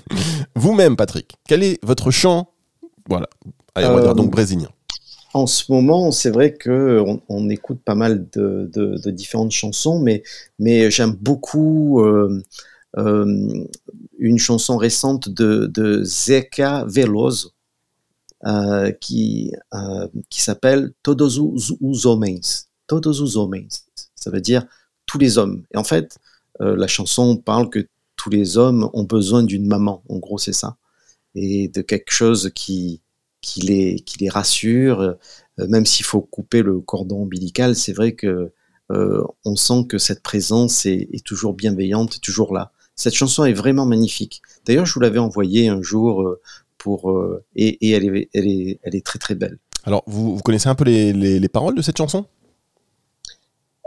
vous-même, 0.55 0.97
Patrick, 0.97 1.35
quel 1.49 1.63
est 1.63 1.85
votre 1.85 2.11
chant? 2.11 2.51
Voilà, 3.09 3.29
Allez, 3.75 3.87
on 3.89 3.95
va 3.95 4.03
dire 4.03 4.15
donc 4.15 4.27
euh, 4.27 4.31
brésilien. 4.31 4.69
En 5.35 5.47
ce 5.47 5.71
moment, 5.71 6.11
c'est 6.11 6.31
vrai 6.31 6.55
que 6.55 7.05
on, 7.29 7.51
écoute 7.51 7.81
pas 7.85 7.95
mal 7.95 8.27
de, 8.31 9.11
différentes 9.11 9.51
chansons, 9.51 9.99
mais, 9.99 10.23
mais 10.59 10.91
j'aime 10.91 11.13
beaucoup 11.13 12.01
euh, 12.01 12.43
euh, 12.97 13.65
une 14.19 14.39
chanson 14.39 14.77
récente 14.77 15.29
de, 15.29 15.67
de 15.67 16.03
Zeca 16.05 16.85
Veloso 16.87 17.51
euh, 18.47 18.93
qui, 18.93 19.53
euh, 19.75 20.07
qui 20.31 20.43
s'appelle 20.43 20.93
Todos 21.03 21.41
os 21.41 22.07
homens. 22.07 22.69
Todos 22.87 23.21
os 23.21 23.37
homens. 23.37 23.85
Ça 24.15 24.31
veut 24.31 24.41
dire 24.41 24.65
tous 25.07 25.19
les 25.19 25.39
hommes. 25.39 25.65
Et 25.73 25.77
en 25.77 25.83
fait, 25.83 26.19
euh, 26.61 26.77
la 26.77 26.87
chanson 26.87 27.37
parle 27.37 27.69
que 27.69 27.89
tous 28.15 28.31
les 28.31 28.57
hommes 28.57 28.91
ont 28.93 29.03
besoin 29.03 29.43
d'une 29.43 29.67
maman. 29.67 30.05
En 30.09 30.19
gros, 30.19 30.39
c'est 30.39 30.53
ça. 30.53 30.77
Et 31.35 31.67
de 31.67 31.83
quelque 31.83 32.13
chose 32.13 32.53
qui, 32.55 33.01
qui, 33.41 33.61
les, 33.63 33.97
qui 34.01 34.19
les 34.19 34.29
rassure. 34.29 35.17
même 35.57 35.85
s'il 35.87 36.07
faut 36.07 36.21
couper 36.21 36.63
le 36.63 36.79
cordon 36.79 37.23
ombilical, 37.23 37.75
c'est 37.75 37.93
vrai 37.93 38.13
que 38.13 38.53
on 38.91 39.57
sent 39.57 39.87
que 39.89 39.99
cette 39.99 40.23
présence 40.23 40.87
est, 40.87 41.09
est, 41.13 41.25
toujours 41.25 41.55
bienveillante, 41.55 42.21
toujours 42.21 42.55
là. 42.55 42.73
Cette 42.95 43.15
chanson 43.15 43.45
est 43.45 43.53
vraiment 43.53 43.85
magnifique. 43.85 44.43
D'ailleurs, 44.65 44.87
je 44.87 44.95
vous 44.95 45.01
l'avais 45.01 45.19
envoyée 45.19 45.69
un 45.69 45.83
jour 45.83 46.39
pour 46.79 47.11
euh, 47.11 47.45
et, 47.55 47.91
elle, 47.91 48.17
est, 48.17 48.29
elle, 48.33 48.49
est, 48.49 48.79
elle 48.83 48.95
est 48.95 49.05
très 49.05 49.19
très 49.19 49.35
belle. 49.35 49.59
Alors, 49.85 50.03
vous, 50.07 50.37
vous 50.37 50.43
connaissez 50.43 50.69
un 50.69 50.75
peu 50.75 50.85
les, 50.85 51.13
les, 51.13 51.49
paroles 51.49 51.75
de 51.75 51.83
cette 51.83 51.97
chanson? 51.97 52.27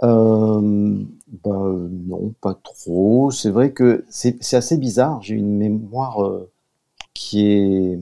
Euh, 0.04 1.04
bah, 1.44 1.76
non, 2.08 2.34
pas 2.42 2.56
trop. 2.64 3.32
C'est 3.32 3.50
vrai 3.50 3.72
que 3.72 4.06
c'est 4.10 4.54
assez 4.54 4.78
bizarre. 4.78 5.22
J'ai 5.22 5.36
une 5.36 5.58
mémoire 5.58 6.24
euh, 6.24 6.50
qui 7.14 7.48
est. 7.48 8.00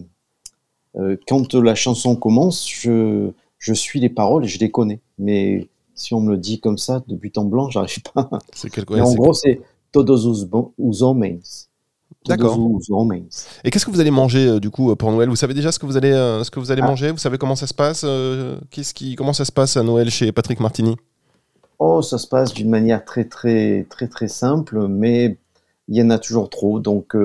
quand 1.27 1.53
la 1.55 1.75
chanson 1.75 2.15
commence, 2.15 2.69
je, 2.69 3.31
je 3.57 3.73
suis 3.73 3.99
les 3.99 4.09
paroles 4.09 4.45
et 4.45 4.47
je 4.47 4.59
les 4.59 4.71
connais. 4.71 5.01
Mais 5.17 5.67
si 5.93 6.13
on 6.13 6.21
me 6.21 6.31
le 6.31 6.37
dit 6.37 6.59
comme 6.59 6.77
ça, 6.77 7.03
de 7.07 7.15
but 7.15 7.37
en 7.37 7.45
blanc, 7.45 7.69
j'arrive 7.69 8.01
pas. 8.13 8.29
C'est 8.53 8.69
quelque... 8.69 8.93
en 8.93 9.13
gros, 9.15 9.33
c'est 9.33 9.61
Todos 9.91 10.27
os 10.77 11.01
homens. 11.01 11.68
D'accord. 12.29 12.59
Et 13.63 13.71
qu'est-ce 13.71 13.85
que 13.85 13.91
vous 13.91 13.99
allez 13.99 14.11
manger 14.11 14.47
euh, 14.47 14.59
du 14.59 14.69
coup 14.69 14.95
pour 14.95 15.11
Noël? 15.11 15.29
Vous 15.29 15.35
savez 15.35 15.53
déjà 15.53 15.71
ce 15.71 15.79
que 15.79 15.85
vous 15.85 15.97
allez, 15.97 16.11
euh, 16.11 16.43
ce 16.43 16.51
que 16.51 16.59
vous 16.59 16.71
allez 16.71 16.81
ah. 16.83 16.87
manger? 16.87 17.11
Vous 17.11 17.17
savez 17.17 17.37
comment 17.37 17.55
ça 17.55 17.67
se 17.67 17.73
passe 17.73 18.03
euh, 18.05 18.57
Qu'est-ce 18.69 18.93
qui, 18.93 19.15
comment 19.15 19.33
ça 19.33 19.45
se 19.45 19.51
passe 19.51 19.77
à 19.77 19.83
Noël 19.83 20.09
chez 20.09 20.31
Patrick 20.31 20.59
Martini? 20.59 20.95
Oh, 21.79 22.01
ça 22.01 22.17
se 22.17 22.27
passe 22.27 22.53
d'une 22.53 22.69
manière 22.69 23.03
très 23.03 23.25
très 23.25 23.85
très 23.89 24.07
très 24.07 24.27
simple, 24.27 24.87
mais 24.87 25.37
il 25.87 25.97
y 25.97 26.01
en 26.03 26.09
a 26.09 26.19
toujours 26.19 26.49
trop. 26.49 26.79
Donc 26.79 27.15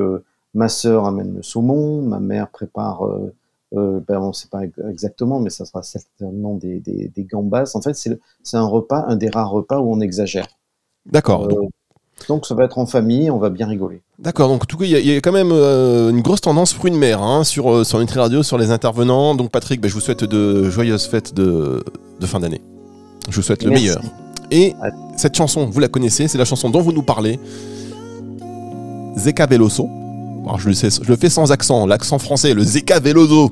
ma 0.54 0.68
sœur 0.68 1.06
amène 1.06 1.34
le 1.34 1.42
saumon, 1.42 2.02
ma 2.02 2.20
mère 2.20 2.48
prépare. 2.48 3.02
ben, 3.72 4.18
on 4.18 4.28
ne 4.28 4.32
sait 4.32 4.48
pas 4.48 4.62
exactement, 4.90 5.40
mais 5.40 5.50
ça 5.50 5.64
sera 5.64 5.82
certainement 5.82 6.54
des, 6.54 6.78
des, 6.78 7.08
des 7.08 7.24
gambas. 7.24 7.72
En 7.74 7.82
fait, 7.82 7.94
c'est 7.94 8.56
un 8.56 8.66
repas, 8.66 9.04
un 9.08 9.16
des 9.16 9.28
rares 9.28 9.50
repas 9.50 9.80
où 9.80 9.92
on 9.92 10.00
exagère. 10.00 10.46
D'accord. 11.04 11.48
Donc 12.28 12.46
ça 12.46 12.54
va 12.54 12.64
être 12.64 12.78
en 12.78 12.86
famille, 12.86 13.30
on 13.30 13.38
va 13.38 13.50
bien 13.50 13.66
rigoler. 13.66 14.00
D'accord, 14.18 14.48
donc 14.48 14.62
en 14.62 14.66
tout 14.66 14.76
cas, 14.76 14.84
il 14.84 14.90
y, 14.90 15.16
a 15.16 15.20
quand 15.20 15.32
même 15.32 15.50
euh, 15.52 16.10
une 16.10 16.22
grosse 16.22 16.40
tendance 16.40 16.72
fruit 16.72 16.90
de 16.90 16.96
mer 16.96 17.22
hein, 17.22 17.44
sur, 17.44 17.70
euh, 17.70 17.84
sur 17.84 17.98
Nutri 17.98 18.18
Radio, 18.18 18.42
sur 18.42 18.56
les 18.56 18.70
intervenants. 18.70 19.34
Donc 19.34 19.50
Patrick, 19.50 19.80
ben, 19.80 19.88
je 19.88 19.94
vous 19.94 20.00
souhaite 20.00 20.24
de 20.24 20.70
joyeuses 20.70 21.06
fêtes 21.06 21.34
de, 21.34 21.84
de 22.20 22.26
fin 22.26 22.40
d'année. 22.40 22.62
Je 23.28 23.36
vous 23.36 23.42
souhaite 23.42 23.62
le 23.62 23.70
meilleur. 23.70 24.00
Et 24.50 24.74
cette 25.16 25.36
chanson, 25.36 25.66
vous 25.66 25.80
la 25.80 25.88
connaissez, 25.88 26.28
c'est 26.28 26.38
la 26.38 26.44
chanson 26.44 26.70
dont 26.70 26.80
vous 26.80 26.92
nous 26.92 27.02
parlez. 27.02 27.38
Zeka 29.16 29.46
Veloso. 29.46 29.88
Alors 30.44 30.58
je, 30.58 30.68
le 30.68 30.74
sais, 30.74 30.90
je 30.90 31.08
le 31.08 31.16
fais 31.16 31.30
sans 31.30 31.52
accent, 31.52 31.86
l'accent 31.86 32.18
français, 32.18 32.52
le 32.52 32.62
Zeka 32.62 33.00
Veloso. 33.00 33.50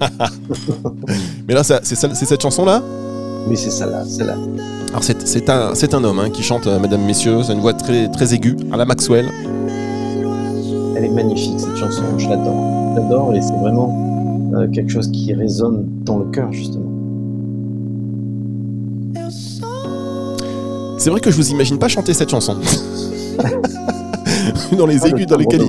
Mais 1.48 1.54
là, 1.54 1.64
c'est 1.64 1.94
cette 1.94 2.42
chanson-là? 2.42 2.82
Oui, 3.48 3.56
c'est 3.56 3.70
celle-là, 3.70 4.04
celle-là. 4.04 4.36
Alors 4.90 5.02
c'est 5.02 5.50
un, 5.50 5.72
un 5.72 6.04
homme 6.04 6.18
hein, 6.20 6.30
qui 6.30 6.42
chante, 6.42 6.66
euh, 6.66 6.78
mesdames, 6.78 7.02
messieurs, 7.02 7.42
c'est 7.42 7.52
une 7.52 7.60
voix 7.60 7.74
très, 7.74 8.08
très 8.08 8.32
aiguë, 8.32 8.56
à 8.72 8.76
la 8.76 8.84
Maxwell. 8.84 9.26
Elle 10.96 11.04
est 11.04 11.08
magnifique 11.08 11.58
cette 11.58 11.76
chanson, 11.76 12.02
je 12.16 12.28
l'adore. 12.28 12.94
Je 12.94 13.00
l'adore 13.00 13.34
et 13.34 13.42
c'est 13.42 13.56
vraiment 13.56 14.52
euh, 14.54 14.68
quelque 14.68 14.90
chose 14.90 15.10
qui 15.10 15.34
résonne 15.34 15.84
dans 16.04 16.18
le 16.18 16.26
cœur 16.26 16.52
justement. 16.52 16.84
C'est 20.98 21.10
vrai 21.10 21.20
que 21.20 21.30
je 21.30 21.36
vous 21.36 21.50
imagine 21.50 21.78
pas 21.78 21.88
chanter 21.88 22.14
cette 22.14 22.30
chanson. 22.30 22.56
dans 24.78 24.86
les 24.86 25.06
aigus 25.06 25.26
dans 25.26 25.36
lesquels 25.36 25.68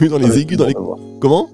dans 0.10 0.18
les 0.18 0.38
aigus 0.38 0.56
dans 0.56 0.66
les 0.66 0.74
comment? 1.20 1.48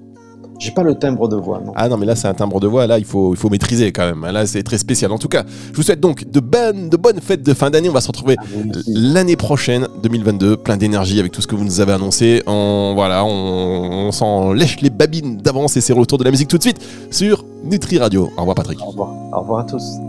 J'ai 0.59 0.71
pas 0.71 0.83
le 0.83 0.95
timbre 0.95 1.29
de 1.29 1.37
voix, 1.37 1.61
non. 1.65 1.71
Ah 1.75 1.87
non, 1.87 1.97
mais 1.97 2.05
là, 2.05 2.15
c'est 2.15 2.27
un 2.27 2.33
timbre 2.33 2.59
de 2.59 2.67
voix, 2.67 2.85
là, 2.85 2.99
il 2.99 3.05
faut, 3.05 3.33
il 3.33 3.37
faut 3.37 3.49
maîtriser 3.49 3.91
quand 3.93 4.05
même. 4.05 4.29
Là, 4.31 4.45
c'est 4.45 4.61
très 4.61 4.77
spécial. 4.77 5.11
En 5.11 5.17
tout 5.17 5.29
cas, 5.29 5.43
je 5.71 5.75
vous 5.77 5.83
souhaite 5.83 6.01
donc 6.01 6.29
de 6.29 6.39
bonnes, 6.41 6.89
de 6.89 6.97
bonnes 6.97 7.21
fêtes 7.21 7.43
de 7.43 7.53
fin 7.53 7.69
d'année. 7.69 7.89
On 7.89 7.93
va 7.93 8.01
se 8.01 8.07
retrouver 8.07 8.35
ah, 8.37 8.43
l'année 8.87 9.37
prochaine, 9.37 9.87
2022, 10.03 10.57
plein 10.57 10.75
d'énergie 10.75 11.19
avec 11.19 11.31
tout 11.31 11.41
ce 11.41 11.47
que 11.47 11.55
vous 11.55 11.63
nous 11.63 11.79
avez 11.79 11.93
annoncé. 11.93 12.43
On, 12.45 12.91
voilà, 12.93 13.23
on, 13.23 14.11
s'en 14.11 14.51
lèche 14.51 14.81
les 14.81 14.89
babines 14.89 15.37
d'avance 15.37 15.77
et 15.77 15.81
c'est 15.81 15.93
retour 15.93 16.17
de 16.17 16.25
la 16.25 16.31
musique 16.31 16.49
tout 16.49 16.57
de 16.57 16.63
suite 16.63 16.79
sur 17.09 17.45
Nutri 17.63 17.97
Radio. 17.97 18.29
Au 18.35 18.41
revoir, 18.41 18.55
Patrick. 18.55 18.81
Au 18.81 18.87
revoir. 18.87 19.13
Au 19.31 19.39
revoir 19.39 19.59
à 19.61 19.63
tous. 19.63 20.08